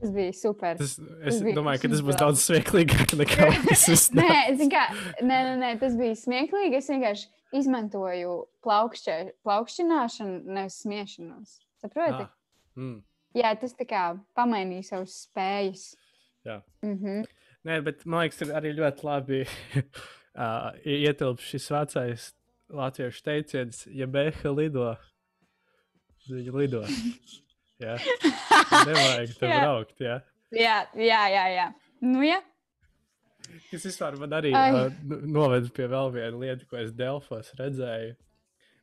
[0.00, 0.76] Tas bija super.
[0.76, 4.28] Tas, es bija domāju, ka tas būs daudz smieklīgāk nekā tas nē,
[4.68, 4.82] kā,
[5.22, 6.80] nē, nē, nē, tas bija smieklīgi.
[6.80, 8.34] Es vienkārši izmantoju
[8.66, 11.56] plaukšķē, plaukšķināšanu, nevis smiešanos.
[11.80, 12.26] Saproti?
[12.26, 12.32] Ah,
[12.76, 12.98] mm,
[13.36, 14.02] Jā, tas tā kā
[14.36, 15.94] pamainīja savas spējas.
[16.44, 16.62] jā.
[16.82, 17.24] Mm -hmm.
[17.64, 19.40] Nē, bet man liekas, arī ļoti labi
[20.42, 22.34] uh, ietilpst šis vecais
[22.68, 24.96] latviešu teiciens, ja bēha lido.
[26.28, 26.84] Viņi lido.
[27.82, 27.96] Jā.
[28.88, 29.56] Nevajag tur Jā.
[29.62, 29.96] braukt.
[30.00, 30.18] Jā.
[30.56, 31.46] Jā, jā, jā.
[31.54, 31.66] jā.
[32.06, 32.38] Nu, jā.
[33.70, 34.88] Tas vispār man arī uh,
[35.30, 38.16] noveda pie vēl viena lieta, ko es Delfos redzēju.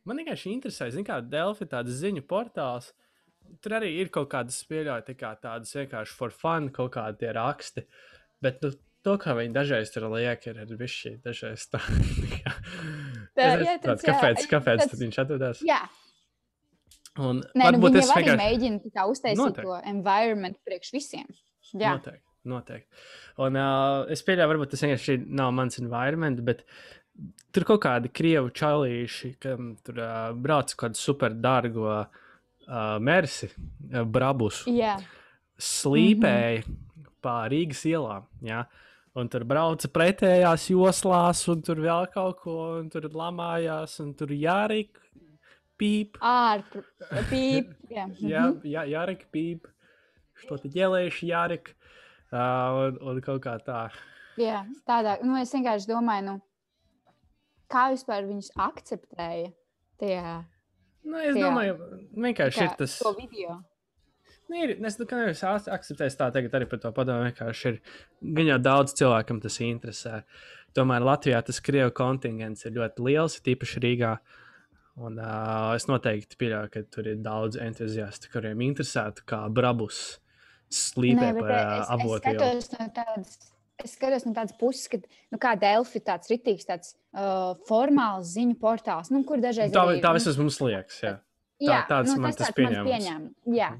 [0.08, 2.90] Man vienkārši interesē, kā Delfi ir tāds ziņu portāls.
[3.64, 7.32] Tur arī ir kaut kādas pieļaujas, tā kā tādas vienkārši for fun, kaut kādi tie
[7.36, 7.84] raksti.
[8.44, 8.70] Bet nu,
[9.04, 11.80] to, kā viņi dažreiz tur liek, ir arī bišķi dažreiz tā.
[13.34, 15.60] Tā, Es jā, tāds, kāpēc, kāpēc tāds- viņš atrodas?
[15.66, 15.80] Jā,
[17.22, 18.38] Un Nē, nu, viņi jau arī vienkārši.
[18.40, 19.68] mēģina tā uztaisīt Noteikti.
[19.68, 21.28] to environment priekš visiem.
[21.70, 22.24] Jā, Noteikti.
[22.50, 23.04] noteikti.
[23.44, 26.64] Un uh, es pieļauju, varbūt tas vienkārši nav mans environment, bet
[27.54, 32.08] tur kaut kādi krievu čalīši, kam tur uh, brauc kādu super dārgo uh,
[32.98, 33.50] mersi,
[33.92, 34.96] uh, brabus, jā.
[35.54, 37.14] slīpēja mm -hmm.
[37.22, 38.26] pa Rīgas ielām.
[38.42, 38.64] Ja?
[39.14, 44.34] Un tur brauca pretējās joslās, un tur vēl kaut ko, un tur lamājās, un tur
[44.34, 45.03] jārīk,
[45.79, 46.17] pīp.
[46.21, 46.85] ārpus.
[47.89, 48.61] Jā, Jā, mhm.
[48.67, 49.65] jā, Jārek, pīp,
[50.43, 51.73] что-то делаешь, Jārek.
[52.29, 53.87] Uh, un, un kaut kā tā.
[54.37, 55.15] jā, tādā.
[55.25, 56.35] Nu, es vienkārši domāju, nu,
[57.73, 59.49] kā vispār viņus akceptēja
[59.99, 60.35] tajā
[61.09, 61.47] Nu, es Jā.
[61.47, 61.75] domāju,
[62.13, 62.97] vienkārši kā, ir tas.
[62.99, 63.53] to video.
[64.49, 67.23] Nu, ir, es domāju, ka nevis aks- akceptēs tā tagad arī par to padomu.
[67.31, 67.77] Vienkārši ir
[68.35, 70.23] gan jau daudz cilvēkam tas interesē.
[70.75, 74.11] Tomēr Latvijā tas krievu kontingents ir ļoti liels, tīpaši Rīgā.
[74.94, 80.20] Un, uh, es noteikti pieļauju, ka tur ir daudz entuziastu, kuriem interesētu, kā brabus
[80.70, 82.38] slīpē Nē, pa bet, uh, es, es avotiem.
[82.38, 83.50] skatos no.
[83.84, 88.30] Es skatos no tādas puses, ka nu, kā Delfi ir tāds rītīgs, tāds uh, formāls
[88.36, 91.00] ziņu portāls, nu, kur dažreiz Tā, arī, tā vismaz mums liekas.
[91.02, 91.16] Jā.
[91.64, 93.34] Jā, tāds nu, man tas tas pieņēmums.
[93.54, 93.72] Jā,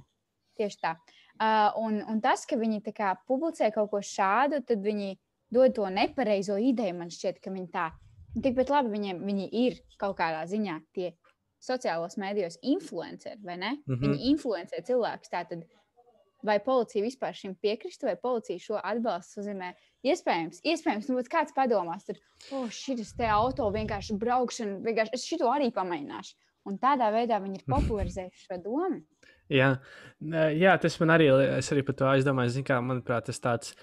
[0.59, 0.97] tieši tā.
[1.35, 5.15] Uh, un, un tas, ka viņi tā kā publicē kaut ko šādu, tad viņi
[5.55, 6.99] dod to nepareizo ideju.
[6.99, 7.89] Man šķiet, ka viņi tā.
[7.91, 8.04] Un
[8.43, 11.13] Tikpat labi viņiem viņi ir kaut kādā ziņā tie
[11.63, 13.71] sociālos mēdījos influenceri, vai ne?
[13.71, 13.95] Mm Mhm.
[13.95, 14.01] -hmm.
[14.03, 15.31] Viņi influencē cilvēkus.
[15.31, 15.65] Tātad,
[16.45, 19.73] vai policija vispār šim piekristu, vai policija šo atbalstu uzzīmē?
[20.05, 22.19] Iespējams, iespējams nu, kāds padomās, tad,
[22.53, 26.35] oh, šis te auto vienkārši braukšana, vienkārši es šito arī pamēģināšu.
[26.67, 29.03] Un tādā veidā viņi ir popularizējuši šo domu.
[29.49, 29.79] Jā,
[30.57, 31.27] jā, tas man arī,
[31.59, 32.55] es arī par to aizdomājos.
[32.57, 33.75] Zin Kā, manuprāt, tas tāds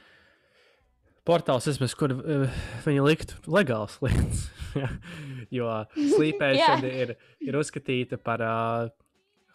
[1.28, 4.48] portāls, vismaz, kur uh, viņi liktu legāls lietas.
[5.58, 8.92] jo slīpēšana ir, ir uzskatīta par uh,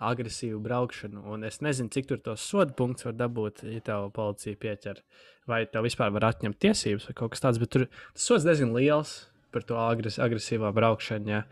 [0.03, 1.25] agresīvu braukšanu.
[1.33, 5.03] Un es nezinu, cik tur tos sodu punktus var dabūt, ja tev policija pieķer.
[5.49, 7.61] Vai tev vispār var atņemt tiesības vai kaut kas tāds.
[7.63, 9.19] Bet tur tas sods diezgan liels
[9.55, 11.33] par to agres, agresīvā braukšanu.
[11.33, 11.45] Jā.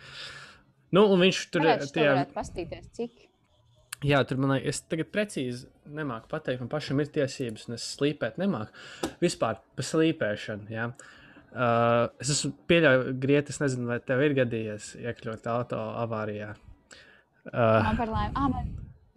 [0.94, 3.30] Nu, un viņš tur Varētu, tie, pastīties, cik.
[4.04, 7.86] Jā, tur man liekas, es tagad precīzi nemāku pateikt, man pašam ir tiesības, un es
[7.96, 8.74] slīpēt nemāku.
[9.22, 10.68] Vispār par slīpēšanu.
[10.74, 10.90] Jā.
[11.54, 16.52] Uh, es esmu pieļāvis grieķis, es nezinu, vai tev ir gadījies iekļūt auto avārijā.
[17.46, 18.70] Uh, Man par laimi, ah, man,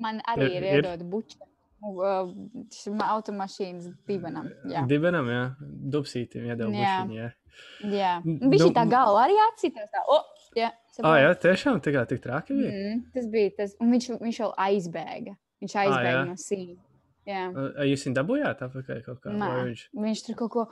[0.06, 1.39] man arī Ir- ir iedod buču.
[1.78, 2.32] Uh,
[2.73, 4.47] šim automašīnas divanam.
[4.65, 5.43] Jā, Dibenam, jā,
[5.93, 6.95] dubsītim iedod Jā.
[7.04, 7.28] bušiņu, jā.
[7.93, 8.13] jā.
[8.26, 9.91] Nu, Viņš nu, tā galva arī atsitās.
[9.93, 10.23] Tā, oh,
[10.58, 10.72] jā,
[11.06, 12.70] Ah, jā, tiešām tā kā tik traki bija.
[12.74, 15.36] Mm, tas bija tas, un viņš, viņš jau aizbēga.
[15.62, 16.24] Viņš aizbēga jā?
[16.26, 16.78] no sīna.
[17.28, 17.41] Jā,
[17.86, 19.34] jūs viņu dabūjāt atpakaļ kaut kā?
[19.38, 19.84] Vai Viņš...
[20.06, 20.63] viņš tur kaut ko.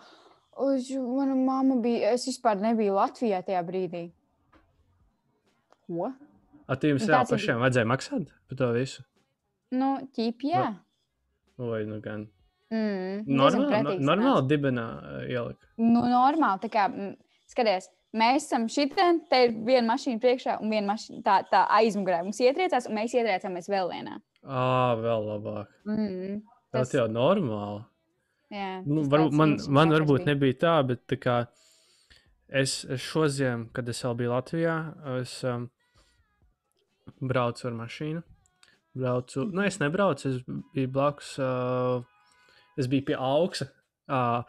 [0.66, 2.14] Uz, mana mamma bija.
[2.16, 4.06] Es vispār nebiju Latvijā tajā brīdī.
[5.86, 6.10] Ko?
[6.66, 9.04] A, tu jums Nu, jau tāds ir- pašiem vajadzēja maksāt par to visu?
[9.76, 10.64] Nu, ķīp, jā.
[11.62, 12.26] Vai nu gan?
[12.74, 14.86] Mm, Normāli, no, normāli dibenā
[15.30, 15.68] ielika.
[15.78, 16.64] Nu, normāli.
[16.66, 17.14] Tā kā, mm,
[17.52, 22.22] skaties, mēs esam šitien, te ir viena mašīna priekšā un viena mašīna tā, tā aizmugurē.
[22.26, 24.18] Mums ietriecās, un mēs ietriecāmies vēl vienā.
[24.46, 25.72] Ā, vēl labāk.
[25.90, 26.40] Mm,
[26.76, 27.84] Tas jau normāli.
[28.52, 30.30] jā, Nu, tas varbūt, man, man varbūt bija.
[30.34, 31.38] nebija tā, bet tā kā
[32.50, 34.76] es, es šodien, kad es vēl biju Latvijā,
[35.22, 35.70] es um,
[37.22, 38.24] braucu ar mašīnu.
[38.96, 40.44] Braucu, nu, es nebraucu, es
[40.76, 41.34] biju blakus.
[41.40, 42.04] Uh,
[42.80, 43.68] es biju pie augsta.
[44.08, 44.44] Uh,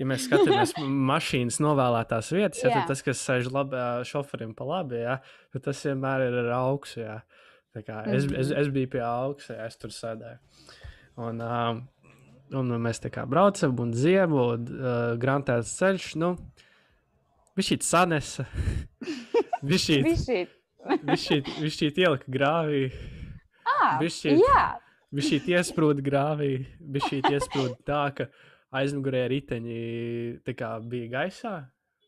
[0.00, 0.72] ja mēs skatāmies
[1.12, 3.76] mašīnas novēlētās vietas, ja, tad tas, kas sēž labi,
[4.08, 5.18] šoferim pa labi, ja,
[5.52, 7.00] tad tas vienmēr ir ar augstu.
[7.04, 7.20] Ja.
[7.72, 8.58] Tā kā Es, es, Mhm.
[8.60, 10.38] es biju pie augsta, ja es tur sēdēju.
[11.16, 11.88] Un, um,
[12.52, 16.16] un mēs tā kā braucam, un ziemu, un uh, grāmatās ceļš.
[16.20, 16.34] Nu,
[17.56, 18.46] Viņš šī sanesa.
[21.62, 22.86] Viņš šī ielika grāvī.
[23.68, 23.98] Ah,
[25.12, 26.52] Viņš šī iesprūda grāvī.
[26.80, 28.26] Viņš šī iesprūda tā, ka
[28.72, 31.54] aizmugurē riteņi kā bija gaisā.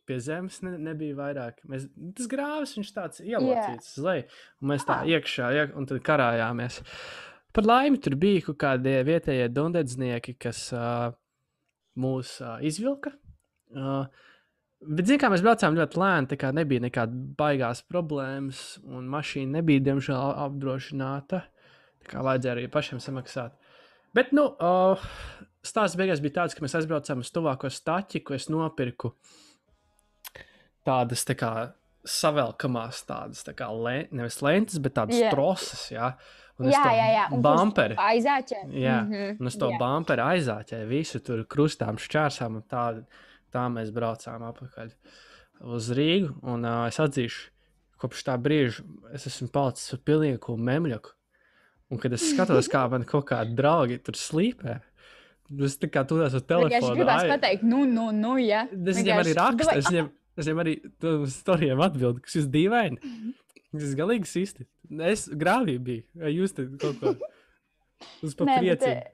[0.04, 1.62] Pie zemes ne, nebija vairāk.
[1.64, 4.26] Mēs, tas grāvis viņš tāds ielocīts uz leju.
[4.60, 5.06] Un mēs tā Ah.
[5.08, 6.82] iekšā, iek, un tad karājāmies.
[7.56, 11.14] Par laimi tur bija kaut kādi vietējie dundedznieki, kas uh,
[11.96, 13.14] mūs uh, izvilka.
[13.72, 14.04] Uh,
[14.84, 19.80] Bet, zinām, mēs braucām ļoti lēni, tā kā nebija nekāda baigās problēmas, un mašīna nebija,
[19.86, 21.40] diemžēl, apdrošināta.
[22.04, 23.54] Tā kā vajadzēja arī pašiem samaksāt.
[24.12, 25.00] Bet, nu, uh,
[25.64, 29.14] stāsts beigās bija tāds, ka mēs aizbraucām uz tuvāko staķi, ko es nopirku
[30.84, 31.52] tādas tā kā
[32.04, 35.32] savelkamās, tādas tā kā le, nevis lentes, bet tādas yeah.
[35.32, 35.86] troses.
[35.92, 36.10] Jā,
[36.60, 37.24] un Jā, to jā, jā.
[37.32, 37.96] un Bumperi.
[37.96, 38.60] Aizāķē.
[38.76, 39.78] Jā, Mhm, un es to jā.
[39.80, 42.84] bumperu aizāķēju, visu tur krustām, šķērsām, tā,
[43.54, 44.92] tā mēs braucām atpakaļ
[45.74, 46.34] uz Rīgu.
[46.42, 47.48] Un uh, es atzīšu,
[48.04, 48.84] kopš tā brīža
[49.16, 51.14] es esmu palicis ar pilnīgu memļaku.
[51.92, 54.80] Un kad es skatos, kā man kaut kādi draugi tur slīpē,
[55.64, 56.96] es tā kā turos uz telefonu.
[56.98, 58.64] gribās ai- pateikt, nu, nu, nu, jā.
[58.72, 60.74] Es viņam arī rakstu, es viņam, es viņam arī
[61.30, 62.98] stāstiem atbildu, kas ir dīvaini.
[63.02, 63.34] Mhm.
[63.74, 64.66] Tas ir galīgi sisti.
[65.02, 67.14] Es grāvī biju, jūs te kaut ko
[68.22, 68.90] uz papriecinu.
[68.92, 69.10] eh,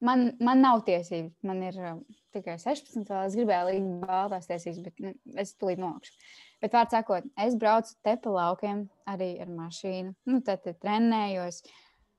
[0.00, 1.32] Man, man nav tiesības.
[1.42, 1.94] Man ir uh,
[2.36, 3.06] tikai 16.
[3.08, 3.26] vēl.
[3.26, 6.12] Es gribēju likt baltās tiesības, bet nu, es tulīt nokšu.
[6.60, 10.12] Bet, vārds sakot, es braucu te pa laukiem arī ar mašīnu.
[10.28, 11.62] Nu, tad trenējos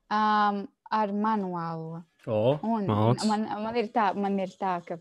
[0.09, 2.01] um, ar manuālo.
[2.27, 3.23] O, Un malc.
[3.29, 4.97] man, man, ir tā, man ir tā, ka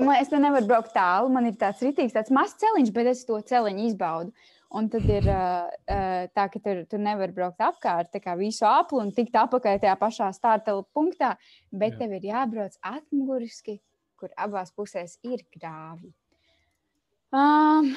[0.00, 1.30] man, es te nevaru braukt tālu.
[1.34, 4.32] Man ir tāds rītīgs, tāds mazs celiņš, bet es to celiņu izbaudu.
[4.76, 5.68] Un tad ir uh,
[6.34, 9.94] tā, ka tur, tur nevar braukt apkārt, tā kā visu apli un tikt apakaļ tajā
[10.00, 11.36] pašā starta punktā.
[11.70, 12.02] Bet Jā.
[12.02, 13.78] Tev ir jābrauc atmuguriski,
[14.18, 16.10] kur abās pusēs ir grāvi.
[17.36, 17.92] Um,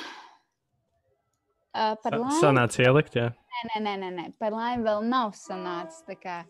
[1.74, 3.28] uh, par laimi, Sanāca ielikt, jā.
[3.72, 6.42] nē, nē, nē, nē, par laimi vēl nav sanācis kā,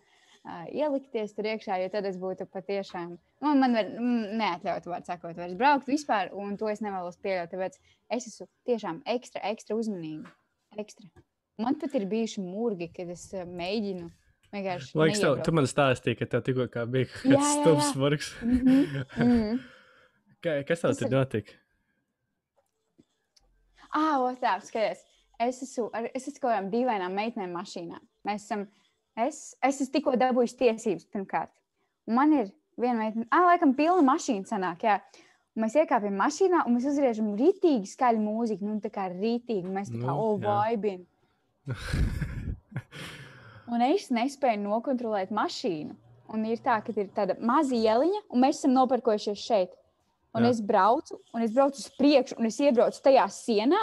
[0.74, 3.16] ielikties tur iekšā, jo tad es būtu patiešām.
[3.44, 7.52] Nu, man var mm, neatļaut, vārds sakot, vairs braukt vispār, un to es nevēlos pieļaut.
[7.54, 7.80] Tāpēc
[8.18, 10.32] es esmu tiešām ekstra, ekstra uzmanīga.
[10.80, 11.10] Ekstra.
[11.60, 14.08] Man pat ir bijuši mūrgi, kad es uh, mēģinu
[14.54, 14.94] vienkārši.
[15.00, 18.32] Liekas, tev, tu man stāstīji, ka tev tikko kā bija kaut kāds stulbs vargs.
[18.46, 19.60] Mhm, mhm.
[20.46, 21.58] Kā- Kas tev tur notika?
[23.90, 25.02] Ah, tā, skaties.
[25.40, 28.00] Es esmu, ar, es esmu kaut kādām dīvainām meitenēm mašīnā.
[28.28, 28.66] Mēs esam,
[29.26, 31.52] es, es esmu tikko dabūjis tiesības pirmkārt.
[32.10, 35.00] Un man ir viena meitene, ah, laikam, pilna mašīna sanāk, jā.
[35.58, 38.68] Un mēs iekāpjam mašīnā un mēs uzriežam rītīgi skaļu mūziku.
[38.68, 40.48] Nu, tā kā rītīgi, mēs tā kā, Nu, oh, jā.
[40.48, 41.02] vaibin.
[43.70, 45.94] Un es nespēju nokontrolēt mašīnu.
[46.34, 49.76] Un ir tā, ka ir tāda maza ieliņa, un mēs esam nopirkojušies šeit.
[50.38, 50.54] Un jā.
[50.54, 53.82] es braucu, un es braucu uz priekšu, un es iebraucu tajā sienā.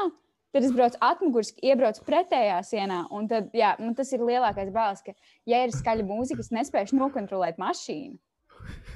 [0.57, 3.03] Tad es braucu atmuguriski, iebraucu pretējā sienā.
[3.13, 5.13] Un tad, jā, man tas ir lielākais bailes, ka,
[5.45, 8.17] ja ir skaļa mūzika, es nespēju nokontrolēt mašīnu.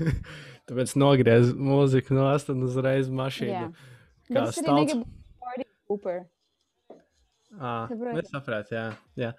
[0.70, 3.68] Tāpēc nogriez mūziku no astes uzreiz mašīnu.
[3.68, 3.90] Jā.
[4.31, 6.25] Kā party pooper.
[7.59, 8.23] Ah, Saprotu.
[8.23, 8.87] es sapratu, jā.
[9.20, 9.31] jā.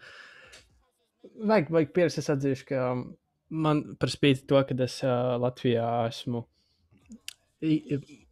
[1.41, 3.05] Vajag, vajag pierast, es atzīšu, ka um,
[3.49, 6.45] man par spīti to, ka es uh, Latvijā esmu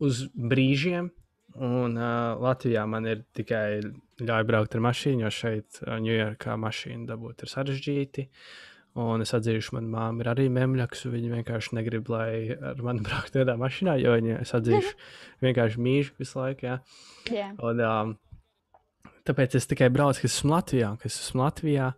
[0.06, 0.24] uz
[0.54, 1.10] brīžiem,
[1.56, 3.82] un uh, Latvijā man ir tikai
[4.20, 8.28] ļauj braukt ar mašīnu, jo šeit uh, Ņujorkā mašīnu dabūt ir sarežģīti.
[9.00, 13.40] Un es atzīšu, man māte ir arī memļaks, viņa vienkārši negrib, lai ar mani brauktu
[13.40, 14.96] tādā mašīnā, jo viņa, es atzīšu,
[15.46, 16.68] vienkārši mīž visu laiku.
[16.68, 16.80] Jā.
[17.32, 17.52] Jā.
[17.64, 18.16] Un, um,
[19.30, 20.94] tāpēc es tikai braucu, kas esmu Latvijā.
[21.02, 21.92] Kas esmu Latvijā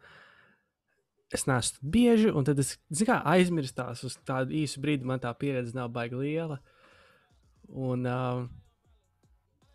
[1.31, 2.75] es neesmu tur bieži, un tad es
[3.07, 5.07] kā aizmirstās uz tādu īsu brīdi.
[5.07, 6.59] Man tā pieredze nav baigta liela.
[7.71, 8.49] Un um,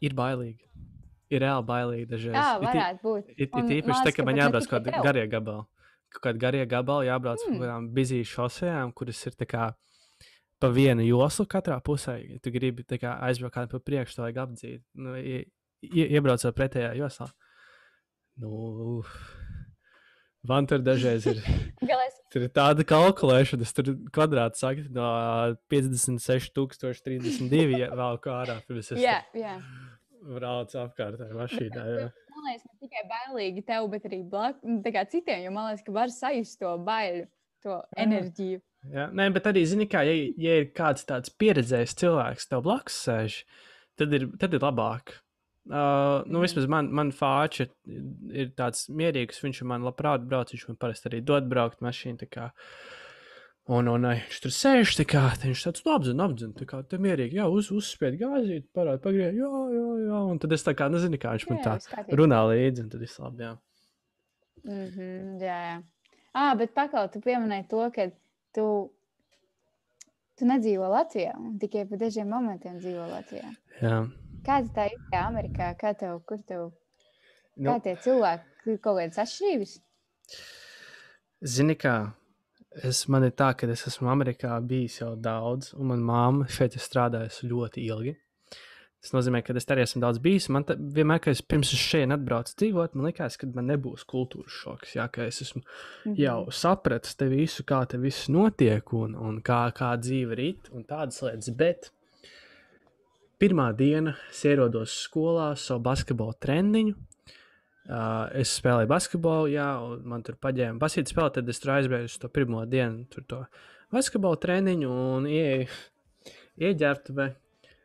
[0.04, 0.62] ir bailīgi.
[1.32, 2.36] Ir reāli bailīgi dažreiz.
[2.36, 3.32] Jā, varētu būt.
[3.34, 5.64] Ir, ir īpaši tā, ka man jābrauc kaut kādā garie gabalā.
[6.14, 7.56] Kaut kādā garie gabalā jābrauc mm.
[7.56, 9.72] Kaut kādām bizīm šosejām, kuras ir tā kā
[10.62, 12.14] pa vienu joslu katrā pusē.
[12.22, 14.84] Ja tu gribi kā aizbraukt kādu pa priekšu, to vajag apdzīt.
[14.94, 15.42] Nu, ie,
[15.84, 17.28] ie, iebraucot pretējā joslā.
[18.40, 19.02] Nu,
[20.46, 21.40] man tur dažreiz ir,
[22.32, 25.08] tur ir tāda kalkulēšana, tur kvadrāts saka no
[25.72, 28.56] 56,032 ja vēl kā ārā.
[29.00, 29.56] Jā, jā.
[30.26, 31.82] Braucu apkārt ar mašīnā.
[31.96, 32.06] Jā.
[32.36, 36.12] Man liekas, ne tikai bailīgi tev, bet arī blakus citiem, jo man liekas, ka var
[36.12, 37.26] sajust to bailu,
[37.64, 38.60] to enerģiju.
[38.92, 42.98] Jā, nē, bet arī, zini, kā, ja, ja ir kāds tāds pieredzējis cilvēks tev blakus
[43.06, 43.38] sēž,
[43.98, 45.16] tad ir, tad ir labāk.
[45.66, 46.42] Uh, nu, Mhm.
[46.44, 47.66] vismaz man, man fāča
[48.30, 52.52] ir tāds mierīgs, viņš man labprāt brauc, viņš man parasti arī dod braukt mašīnu.
[53.66, 53.74] Tā.
[53.74, 56.78] Un, un viņš tur sēž, tā kā tā viņš tāds nu, apzina, apzina, tā kā
[56.86, 60.74] tā mierīgi, jā, uz, uzspied gāzīt, parāda, pagriež, jā, jā, jā, un tad es tā
[60.78, 62.18] kā nezinu, kā viņš man tā kārtībā.
[62.20, 63.56] runā līdzi, un tad viss labi, jā.
[64.62, 65.82] Mm -hmm, jā, jā.
[66.34, 68.10] Ah, bet pakaut, tu pieminēji to, ka
[68.54, 68.66] tu,
[70.38, 73.50] tu nedzīvo Latvijā un tikai pa dažiem momentiem dzīvo Latvijā.
[73.80, 74.10] jā.
[74.46, 75.74] Kāda tā ir tajā Amerikā?
[75.74, 76.70] Kā tev, kur tev,
[77.56, 79.80] Nu, kā tie cilvēki, ir kaut kādas atšķirības?
[81.40, 82.12] Zini, kā
[82.84, 86.74] es, man ir tā, ka es esmu Amerikā bijis jau daudz, un manā māte šeit
[86.76, 88.16] ir strādājusi ļoti ilgi.
[89.02, 90.48] Tas nozīmē, ka es arī esmu daudz bijis.
[90.50, 94.02] Man te, vienmēr, kad es pirms es šeit atbraucu dzīvot, man liekas, ka man nebūs
[94.08, 94.96] kultūras šoks.
[94.96, 95.62] Jā, ka es esmu
[96.06, 96.16] Mhm.
[96.18, 100.82] jau sapratis te visu, kā te viss notiek un, un kā, kā dzīve rit un
[100.84, 101.50] tādas lietas.
[101.54, 101.90] Bet
[103.38, 106.94] pirmā diena es ierodos skolā savu basketbolu treniņu.
[107.86, 111.30] Uh, es spēlēju basketbolu, jā, un man tur paģēma basīta spēle.
[111.36, 113.42] Tad es tur aizbraucu uz to pirmo dienu, tur to
[113.94, 115.68] basketbolu treniņu un ieeju
[116.66, 117.26] ieģērbtuvē.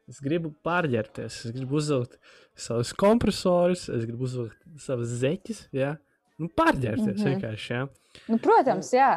[0.09, 2.17] Es gribu pārģērbties, es gribu uzvilkt
[2.57, 5.93] savus kompresorus, es gribu uzvilkt savus zeķus, jā.
[6.41, 7.21] Nu, pārģērbties mm Mhm.
[7.21, 7.35] -hmm.
[7.35, 7.87] vienkārši, jā.
[8.27, 9.11] Nu, protams, jā.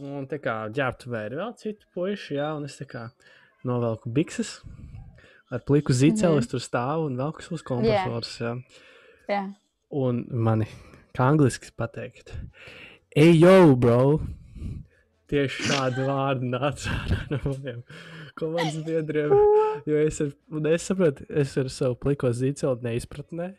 [0.00, 3.10] Un tā kā ģērbtuvē ir vēl citi puiši, jā, un es tā kā
[3.64, 4.62] novelku bikses
[5.50, 6.38] ar pliku zīceli, Mhm.
[6.38, 8.56] es tur stāvu un velku savus kompresorus, jā.
[9.28, 9.54] jā.
[9.90, 10.68] Un mani,
[11.16, 12.30] kā angliski pateikt,
[13.18, 14.20] ej, yo, bro!
[15.30, 16.94] Tieši šādi vārdi nāca
[17.30, 17.82] no maniem
[18.38, 19.34] komandas biedriem.
[19.86, 20.32] Jo es, ar,
[20.72, 23.50] es saprotu, es ar savu pliko zīceli neizpratnē,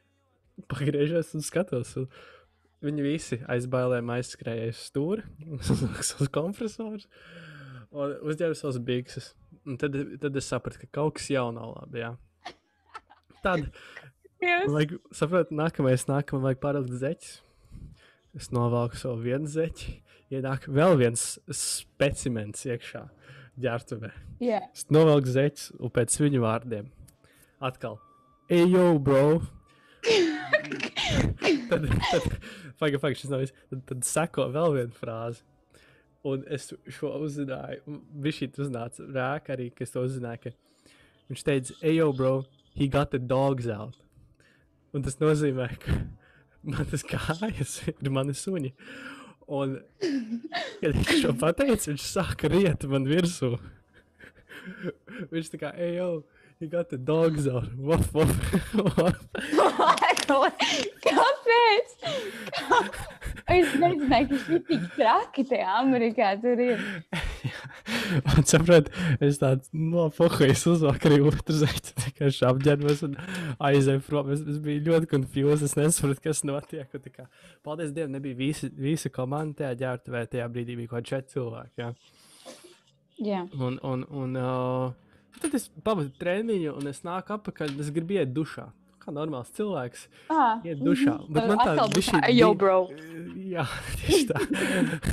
[0.71, 1.93] pagriežos un skatos.
[1.99, 2.09] Un
[2.83, 5.25] viņi visi aizbailēm aizskrēja uz stūri,
[5.59, 7.07] uz kompresorus
[7.91, 9.31] un uzģērba savus bikses.
[9.67, 12.01] Un tad, tad es sapratu, ka kaut kas jau nav labi.
[12.01, 12.15] Jā.
[13.43, 13.67] Tad
[14.41, 14.67] Yes.
[14.73, 17.33] Vajag, saprot, nākamais, nākamais, vajag pārlikt zeķis.
[18.37, 19.97] Es novelku savu vienu zeķi,
[20.33, 23.03] ienāk vēl viens specimens iekšā
[23.61, 24.09] ģērbtuvē.
[24.41, 24.63] Jā.
[24.71, 26.89] Es novelku zeķis un pēc viņu vārdiem
[27.61, 27.99] atkal.
[28.49, 29.41] Ej, yo, bro!
[31.69, 32.27] tad, tad,
[32.79, 33.55] paga, paga, šis nav viss.
[33.69, 35.45] Tad, tad seko vēl viena frāze.
[36.27, 40.95] Un es šo uzzināju, viņš šī uznāca rēka arī, ka es to uzzināju, ka
[41.29, 42.33] viņš teica, ej, yo, bro,
[42.77, 43.97] he got the dogs out.
[44.91, 45.97] Un tas nozīmē, ka
[46.73, 48.73] manas kājas ir mani suņi.
[49.51, 49.77] Un,
[50.79, 53.55] kad viņš to pateica, viņš sāka riet man virsū.
[55.33, 56.09] viņš tā kā, ej, yo,
[56.59, 57.71] he got the dogs out.
[57.77, 58.31] Waf, waf,
[58.75, 59.17] waf.
[61.07, 61.97] Kāpēc?
[63.51, 66.81] Es nezināju, ka šī tik traki te Amerikā tur ir.
[68.35, 68.89] Un saprot,
[69.23, 73.17] es tādu nofokusu uzvāku arī otru zeķi, vienkārši apģērbos un
[73.69, 74.31] aizēju prom.
[74.35, 76.97] Es, es biju ļoti confused, es nesapratu, kas notiek.
[76.97, 77.27] un Kā,
[77.65, 81.73] paldies Dievam, nebija visi, visa komanda tajā ģērbtuvē, tajā brīdī bija kaut četri cilvēki.
[81.81, 81.93] Jā.
[83.21, 83.45] Jā.
[83.53, 84.93] Un, un, un uh,
[85.41, 88.69] tad es pavadu treniņu, un es nāku atpakaļ, un es gribu iet dušā.
[89.01, 91.15] Kā normāls cilvēks, Ah, iet dušā.
[91.33, 92.75] Bet man tā dušā, "Yo, di- bro."
[93.55, 93.65] Jā,
[93.97, 94.41] tieši tā.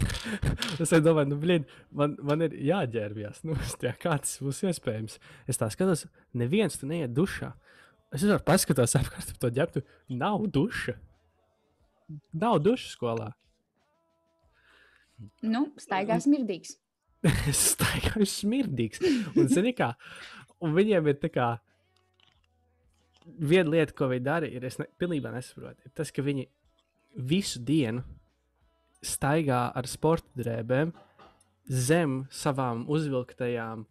[0.84, 3.40] es domāju, nu, blīd, man, man ir jāģērbjas.
[3.48, 5.16] Nu, tā, kā tas būs iespējams?
[5.48, 6.04] Es tā skatos,
[6.36, 7.54] neviens tu neiet dušā.
[8.12, 9.82] Es varu paskatīties apkārt ap to ģērbtu.
[10.20, 10.94] Nav duša.
[12.32, 13.32] Nav duša skolā.
[15.42, 16.76] Nu, staigā smirdīgs.
[17.50, 19.00] es staigāju smirdīgs.
[19.34, 19.92] Un, zini, kā,
[20.62, 21.48] un viņiem ir tā kā.
[23.38, 26.46] Viena lieta, ko viņi dara, ir, es ne, pilnībā nesaprotu, ir tas, ka viņi
[27.28, 28.02] visu dienu
[29.04, 30.92] staigā ar sporta drēbēm
[31.68, 33.84] zem savām uzvilktajām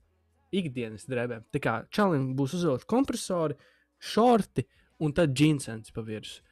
[0.58, 1.46] ikdienas drēbēm.
[1.54, 3.58] Tā kā čalim būs uzvilkti kompresori,
[4.00, 4.66] šorti
[5.04, 6.44] un tad džinsens pa virsmu.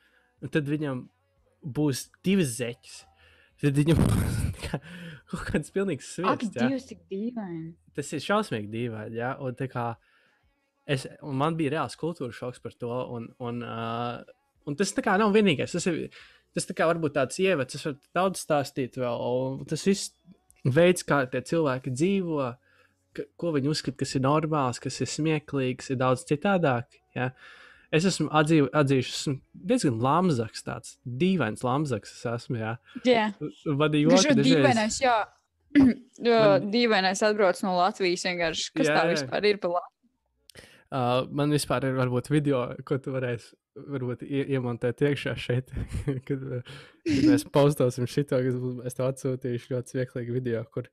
[0.45, 1.06] Un tad viņam
[1.65, 2.98] būs divas zeķes.
[3.63, 4.80] Tad viņam būs kā
[5.32, 6.58] kaut kāds pilnīgs Ak, sviests.
[6.60, 7.71] jā Dievs, cik dīvaini.
[7.95, 9.17] tas ir šausmīgi dīvaini.
[9.17, 9.34] Ja?
[9.41, 9.95] Un, tā kā
[10.86, 12.93] es, man bija reāls kultūras šoks par to.
[13.17, 14.21] Un, un, uh,
[14.65, 15.76] un tas tā kā nav vienīgais.
[15.76, 16.08] Tas ir
[16.56, 19.60] tas tā kā varbūt tāds ievads, es varu daudz stāstīt vēl.
[19.69, 20.13] Tas viss
[20.63, 22.48] veids, kā tie cilvēki dzīvo,
[23.15, 27.00] ka, ko viņi uzskata, kas ir normāls, kas ir smieklīgs, ir daudz citādāk.
[27.17, 27.32] Ja?
[27.95, 29.36] Es esmu atzīv, atzīšs, esmu
[29.71, 32.15] diezgan lamzaks, tāds dīvains lamzaks.
[32.17, 32.76] Es esmu, jā.
[33.08, 33.28] Jā.
[33.39, 34.41] Ir dažreiz.
[34.48, 35.19] dīvainais, jā.
[36.76, 38.71] Dīvainais atbrauc no Latvijas vienkārši.
[38.78, 39.94] Kas Jā, tā vispār ir pa Latviju?
[40.93, 43.56] Uh, man vispār ir varbūt video, ko tu varēsi
[43.91, 45.74] varbūt, ie iemontēt iekšā šeit.
[46.28, 50.89] kad, uh, kad mēs postosim šito, kas būs, es tev atsūtīšu ļoti smieklīgu video, kur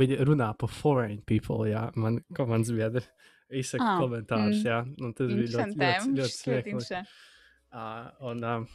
[0.00, 3.04] viņi runā par foreign people, jā, man komandas biedri
[3.50, 4.68] izsaka Ah, komentārus, mm.
[4.68, 7.00] jā, un tas bija ļoti, ļoti, ļoti smieklīgi.
[7.70, 8.66] Uh, un, um,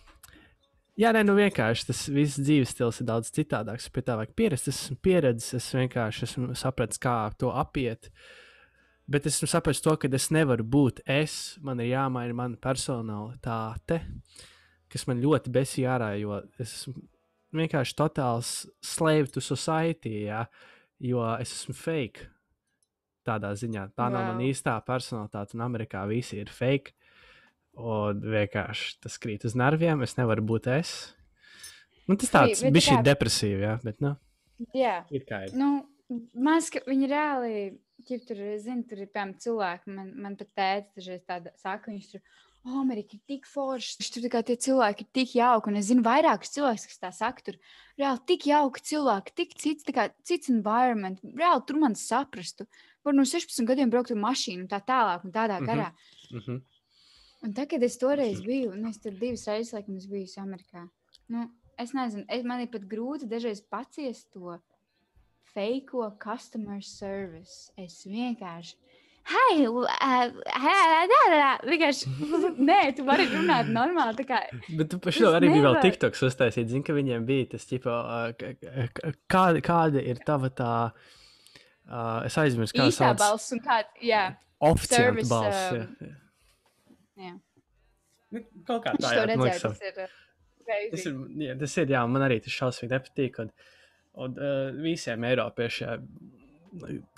[0.99, 3.89] jā, nē, nu vienkārši tas viss dzīves stils ir daudz citādāks.
[3.91, 4.69] Pie tā vajag pierast.
[4.71, 8.11] Es esmu pieredzējis, es vienkārši esmu sapratis, kā to apiet.
[9.07, 11.57] Bet es sapratis to, ka es nevaru būt es.
[11.61, 13.99] Man ir jāmaina mana personalitāte,
[14.89, 16.95] kas man ļoti besī ārā, jo es esmu
[17.55, 18.53] vienkārši totāls
[18.83, 20.41] slave to society, jā,
[20.99, 22.31] jo es esmu fake.
[23.25, 24.33] Tādā ziņā tā nav Wow.
[24.33, 26.93] mana īstā personalitāte, un Amerikā visi ir fake.
[27.77, 30.01] Un vienkārši tas krīt uz nerviem.
[30.05, 31.13] Es nevaru būt es.
[32.07, 34.15] Nu, tas tāds bija šī depresīva, jā, bet nu,
[34.77, 35.03] Jā.
[35.11, 35.55] ir kā ir.
[35.57, 35.87] Nu,
[36.33, 37.55] man liekas, ka viņi reāli
[38.09, 42.09] ja tur, zini, tur ir piemēram cilvēki, man, man pat tēta dažreiz tāda saka, viņš
[42.11, 42.21] tur,
[42.65, 45.79] oh, Amerika ir tik forša, viņš tur tā kā tie cilvēki ir tik jauki, un
[45.79, 47.57] es zinu vairākus cilvēkus, kas tā saka, tur
[47.99, 52.67] reāli tik jauki cilvēki, tik cits, tā kā cits environment, reāli tur man saprastu,
[53.05, 55.67] var no 16 gadiem braukt ar mašīnu un tā tālāk un tādā Mhm.
[55.69, 55.91] garā.
[56.31, 56.61] Mm -hmm.
[57.43, 60.89] Un tad, kad es toreiz biju, un es tur divas reizes, laikam, bijusi Amerikā,
[61.27, 64.59] nu, es nezinu, es, man ir pat grūti dažreiz paciest to
[65.55, 67.71] feiko customer service.
[67.79, 68.75] Es vienkārši.
[69.25, 69.85] Hei, uh,
[71.65, 72.11] vienkārši.
[72.69, 74.13] Nē, tu vari runāt normāli.
[74.19, 74.39] tā Kā,
[74.77, 75.79] Bet tu šo arī biji vēl.
[75.81, 76.69] TikToks uztaisīt.
[76.69, 78.35] Zini, ka viņiem bija tas, tipo, uh,
[79.31, 83.23] kāda, kāda ir tava tā, uh, es aizmirsu, kā īstā sauc.
[83.23, 83.79] balss un kā.
[84.05, 84.25] Jā,
[84.65, 85.63] Oficiāla service, balss.
[85.71, 85.75] um,
[86.05, 87.33] jā, jā.
[88.35, 89.43] Nu, Kaut kā tā, jā, man redzēja.
[89.45, 90.03] liekas, Tas ir.
[90.05, 90.21] uh,
[90.65, 91.09] Tas crazy.
[91.09, 91.17] ir,
[91.49, 93.41] jā, tas ir, jā, man arī tas šausmīgi nepatīk.
[93.43, 93.51] Un,
[94.21, 96.05] un uh, visiem Eiropiešiem.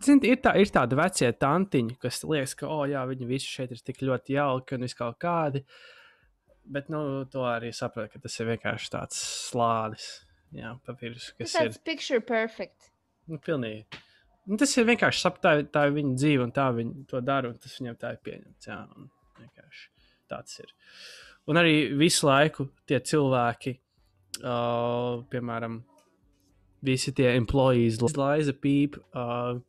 [0.06, 3.72] Ziniet, ir, tā, ir tāda vecie tantiņa, kas liekas, ka, oh, jā, viņi visi šeit
[3.74, 5.64] ir tik ļoti jauki un viss kaut kādi.
[6.68, 10.08] Bet, nu, to arī saprotu, ka tas ir vienkārši tāds slānis.
[10.56, 11.58] Jā, papīrs, Tas kas ir.
[11.72, 12.91] tāds picture perfect.
[13.28, 13.88] Nu, pilnīgi.
[14.48, 17.50] Nu, tas ir vienkārši sap, tā, tā ir viņa dzīve, un tā viņi to dara,
[17.52, 18.70] un tas viņam tā ir pieņemts.
[18.70, 19.10] Jā, un
[19.41, 19.89] vienkārši
[20.32, 20.72] tāds ir.
[21.48, 23.74] Un arī visu laiku tie cilvēki,
[24.43, 25.82] uh, piemēram,
[26.88, 29.59] visi tie employees, laiza pīp, uh,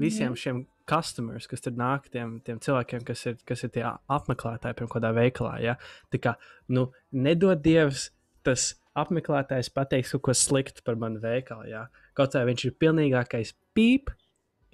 [0.00, 4.76] visiem šiem customers, kas tur nāk, tiem, tiem cilvēkiem, kas ir, kas ir tie apmeklētāji,
[4.78, 5.54] piemēram, kādā veikalā.
[5.62, 5.76] Ja?
[6.12, 6.34] Tā kā,
[6.72, 8.08] nu, nedod Dievs,
[8.46, 11.68] tas apmeklētājs pateiks kaut ko sliktu par manu veikalu.
[11.70, 11.84] Ja?
[12.18, 14.14] Kaut kā viņš ir pilnīgākais pīp.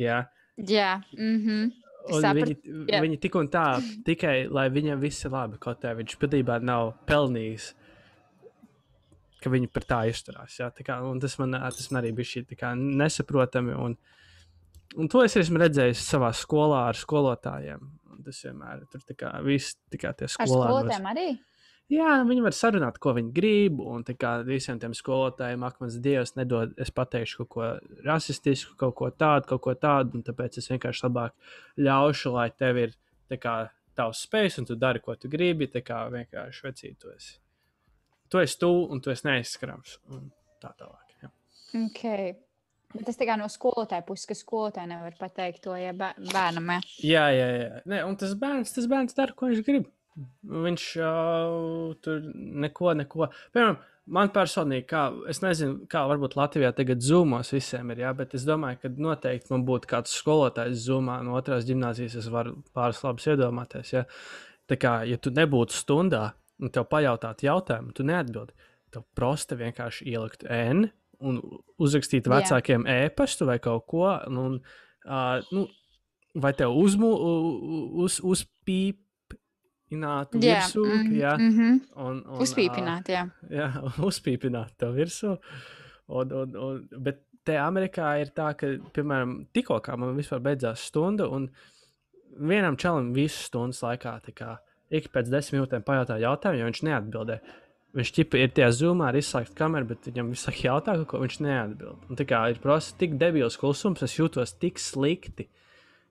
[0.01, 0.25] Ja?
[0.57, 1.75] Jā, mhm.
[2.07, 3.01] Un Saprat- viņi, jā.
[3.03, 3.65] viņi tik un tā,
[4.07, 7.73] tikai lai viņam viss ir labi, kaut kā viņš pilnībā nav pelnījis,
[9.47, 10.59] ka viņi par tā izturās.
[10.59, 10.73] Ja?
[10.75, 13.75] Tā kā, un tas, man, tas man arī bija šī kā nesaprotami.
[13.79, 13.97] Un,
[14.99, 17.93] un to es esmu redzējis savā skolā ar skolotājiem.
[18.27, 20.57] Tas vienmēr tur tā kā viss, tikai tie Ar skolēni.
[20.59, 21.29] var- skolotēm arī?
[21.87, 23.79] Jā, viņi var sarunāt, ko viņi grib.
[23.79, 27.69] Un tā kā visiem tiem skolotājiem, ak, mans dievs, nedod, es pateikšu kaut ko
[28.03, 30.19] rasistisku, kaut ko tādu, kaut ko tādu.
[30.19, 31.31] Un tāpēc es vienkārši labāk
[31.79, 32.97] ļaušu, lai tev ir
[33.31, 33.55] tā kā
[33.95, 35.69] tavs spēks, un tu dari, ko tu gribi.
[35.71, 37.07] Tā kā vienkārši vecīt,
[38.31, 38.47] tu esi.
[38.47, 39.99] Tu esi tu, un tu esi neizskrams.
[40.15, 40.29] Un
[40.63, 41.17] tā tālāk.
[41.23, 41.33] Jā.
[41.87, 42.35] Okay.
[42.95, 46.71] Bet tas kā no skolotāja puses, ka skolotāja nevar pateikt to ja bē- bērnam.
[46.77, 46.81] Ja.
[47.03, 47.83] Jā, jā, jā.
[47.93, 49.91] Nē, un tas bērns, tas bērns dara, ko viņš grib.
[50.49, 52.23] Viņš uh, tur
[52.65, 53.29] neko, neko.
[53.53, 53.77] Piemēram,
[54.17, 58.47] man personīgi, kā, es nezinu, kā varbūt Latvijā tagad zūmos visiem ir, jā, bet es
[58.49, 63.29] domāju, ka noteikti man būtu kāds skolotājs zūmā no otrās gimnāzijas, es varu pāris labus
[63.29, 63.93] iedomāties.
[63.93, 64.07] Jā.
[64.71, 66.31] Tā kā, ja tu nebūtu stundā
[66.63, 68.53] un tev pajautātu jautājumu, tu neatbildi.
[68.95, 70.87] Tev prosti vienkārši ielikt N
[71.25, 71.41] un
[71.83, 74.05] uzrakstīt vecākiem ēpastu vai kaut ko.
[74.29, 74.61] Un,
[75.07, 75.67] uh, nu,
[76.43, 77.11] vai tev uzmu,
[78.05, 81.79] uz, uzpīpinātu virsū, mm, jā, mhm.
[81.95, 83.23] un, un, Uzpīpināt, jā.
[83.53, 83.69] jā,
[84.11, 85.31] uzpīpināt to virsū.
[86.07, 90.81] Un, un, un, bet te Amerikā ir tā, ka, piemēram, tikko kā man vispār beidzās
[90.91, 91.43] stunda, un
[92.37, 94.51] vienam čalam visu stundas laikā, tā kā
[94.95, 97.39] ik pēc desmit minūtēm pajautā jautājumu, jo viņš neatbildē.
[97.97, 101.39] Viņš ķipa ir tajā zūmā, ir izslēgta kamera, bet viņam visu laiku jautā, ko viņš
[101.47, 102.03] neatbild.
[102.11, 105.49] Un tā kā ir prasa tik debils klusums, es jūtos tik slikti.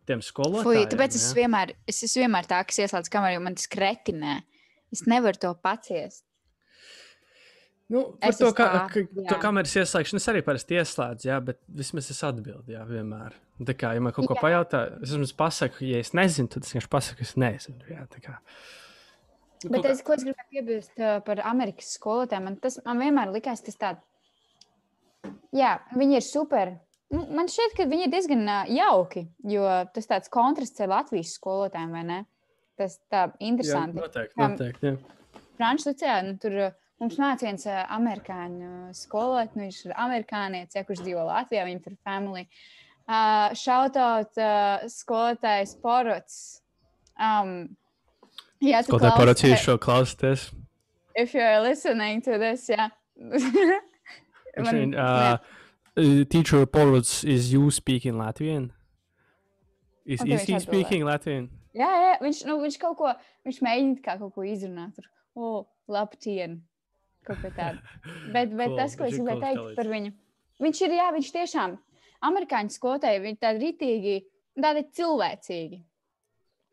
[0.05, 1.37] Fui, tāpēc es ja.
[1.39, 4.35] vienmēr, es esmu vienmēr tā, kas ieslēdz kameru, jo man tas kretinē.
[4.93, 6.24] Es nevaru to paciest.
[7.89, 9.39] Nu, par Es to, ka, tā, to jā.
[9.43, 13.35] kameras ieslēgšanu es arī parasti ieslēdzu, jā, bet vismaz es atbildēju, jā, vienmēr.
[13.69, 14.41] Tā kā, ja man kaut ko Jā.
[14.41, 17.85] pajautā, es jums pasaku, ja es nezinu, tad es vienkārši pasaku, ka es nezinu.
[17.91, 18.39] Jā, kā.
[19.69, 23.31] Bet kaut kā- es, ko es gribēju piebilst par Amerikas skolotājiem, man tas man vienmēr
[23.37, 24.01] likās, tas tāds.
[25.55, 26.73] Jā, viņi ir super.
[27.13, 29.61] Man šķiet, ka viņi ir diezgan jauki, jo
[29.93, 32.19] tas tāds kontrasts ar Latvijas skolotājiem, vai ne?
[32.77, 34.01] Tas tā Jā, interesanti.
[34.01, 34.91] noteikti, Kā- noteikti.
[34.91, 35.41] Jā.
[35.55, 36.57] Franču licejā nu, tur
[37.01, 42.45] mums uh, amerikāņu skolotājs, nu, viņš ir amerikānietis, ja, kurš dzīvo Latvijā, viņam ir family.
[43.05, 46.61] Uh, Šautot uh, skolotājs Porots.
[47.15, 47.75] Um,
[48.65, 50.51] Kaut kā klausies- paracīju šo klausīties.
[51.15, 52.89] if you're listening to this, yeah.
[54.57, 54.97] Man- nē.
[54.97, 55.37] uh,
[55.97, 58.71] uh, teacher Porots, is you speaking Latvian?
[60.05, 61.49] Is, tad is he speaking Latvian?
[61.75, 63.11] jā, jā, viņš, nu, viņš kaut ko,
[63.47, 64.95] viņš mēģina kaut ko izrunāt.
[64.95, 66.61] Tur, o, oh, labdien!
[67.25, 67.97] Kaut kā tāda.
[68.35, 69.77] Bet, bet Cool, tas, ko es gribēju teikt kalīts.
[69.79, 70.11] par viņu,
[70.65, 71.77] viņš ir, jā, viņš tiešām,
[72.29, 74.17] amerikāņu skolotāji, viņi tādi ritīgi,
[74.61, 75.79] tādi cilvēcīgi.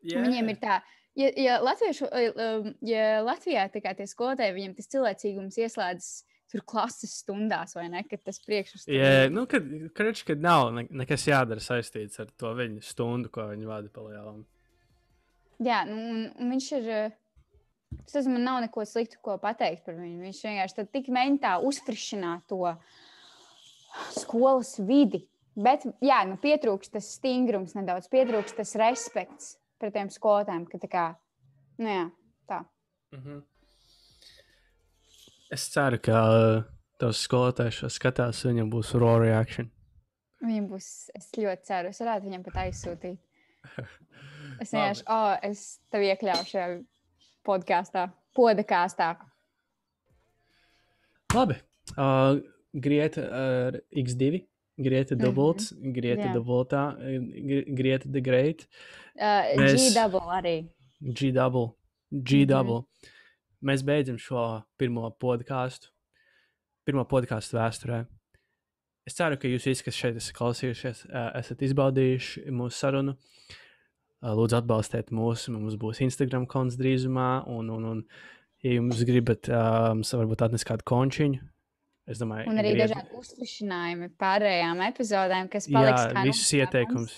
[0.03, 0.27] Yeah.
[0.27, 0.77] Viņiem ir tā,
[1.19, 6.13] ja, ja, latviešu, um, ja Latvijā kā tie skolotāji, viņiem tas cilvēcīgums ieslēdzas
[6.53, 8.03] tur klases stundās, vai ne?
[8.05, 9.65] Kad tas priekšstats Jā, nu, kad,
[9.97, 14.05] kad, kad nav ne, nekas jādara saistīts ar to viņa stundu, ko viņa vada pa
[14.05, 14.43] lielām.
[15.63, 16.89] Jā, nu, un, un viņš ir.
[16.93, 17.19] eh,
[18.01, 20.21] Domāju, man nav neko sliktu, ko pateikt par viņu.
[20.23, 21.09] Viņš vienkārši tik
[21.41, 22.75] tā uzfrišināt to
[24.17, 25.23] skolas vidi.
[25.53, 30.65] Bet, jā, nu, pietrūkst tas stingrums nedaudz, pietrūkst tas respekts pret tiem skolotājiem.
[30.65, 31.07] ka tā Kā,
[31.77, 32.09] nu, jā,
[32.49, 32.65] tā.
[33.11, 33.41] Mm -hmm.
[35.51, 36.63] Es ceru, ka
[36.97, 39.69] tavs skolotājs šo skatās, viņam būs raw reaction.
[40.41, 43.19] Viņam būs, es ļoti ceru, es varētu viņam pat aizsūtīt.
[44.61, 46.65] Es vienkārši, oh, es tev iekļaušu šajā
[47.45, 49.15] podkāstā, podkāstā.
[51.33, 51.55] Labi.
[51.97, 52.39] Uh,
[52.73, 54.39] Grieta ar X2,
[54.81, 56.33] Grieta dubults, Grieta Jā.
[56.33, 58.67] dubultā, Gr- Grieta the Great,
[59.13, 60.69] Uh, Mēs- G-double arī.
[61.13, 61.75] G double,
[62.23, 62.87] G double.
[63.63, 65.89] Mēs beidzam šo pirmo podkāstu,
[66.83, 68.07] pirmo podkāstu vēsturē.
[69.05, 73.13] Es ceru, ka jūs visi, kas šeit esat klausījušies, ā, esat izbaudījuši mūsu sarunu.
[73.13, 73.62] Ā,
[74.23, 75.49] Lūdzu, atbalstiet mūs.
[75.51, 77.43] Mums būs Instagram konts drīzumā.
[77.51, 78.03] Un, un, un
[78.63, 79.49] ja jums gribat,
[79.97, 81.41] mums varbūt atnest kādu končiņu.
[82.07, 87.13] Es domāju, Un arī griet- dažādi uzsprišanājumi pārējām epizodēm, kas Jā, paliks kā visus ieteikumus.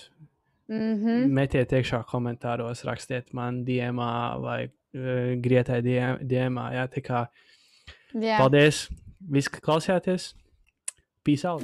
[0.68, 1.26] Mm -hmm.
[1.38, 6.72] Metiet iekšā komentāros, rakstiet man diemā vai uh, grietai diemā.
[6.74, 7.26] Jā, tā kā
[8.14, 8.88] Jā, paldies!
[9.30, 10.34] Visi, ka klausījāties!
[11.24, 11.62] Peace out!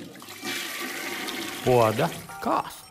[1.64, 2.08] Poda
[2.42, 2.81] kāsts.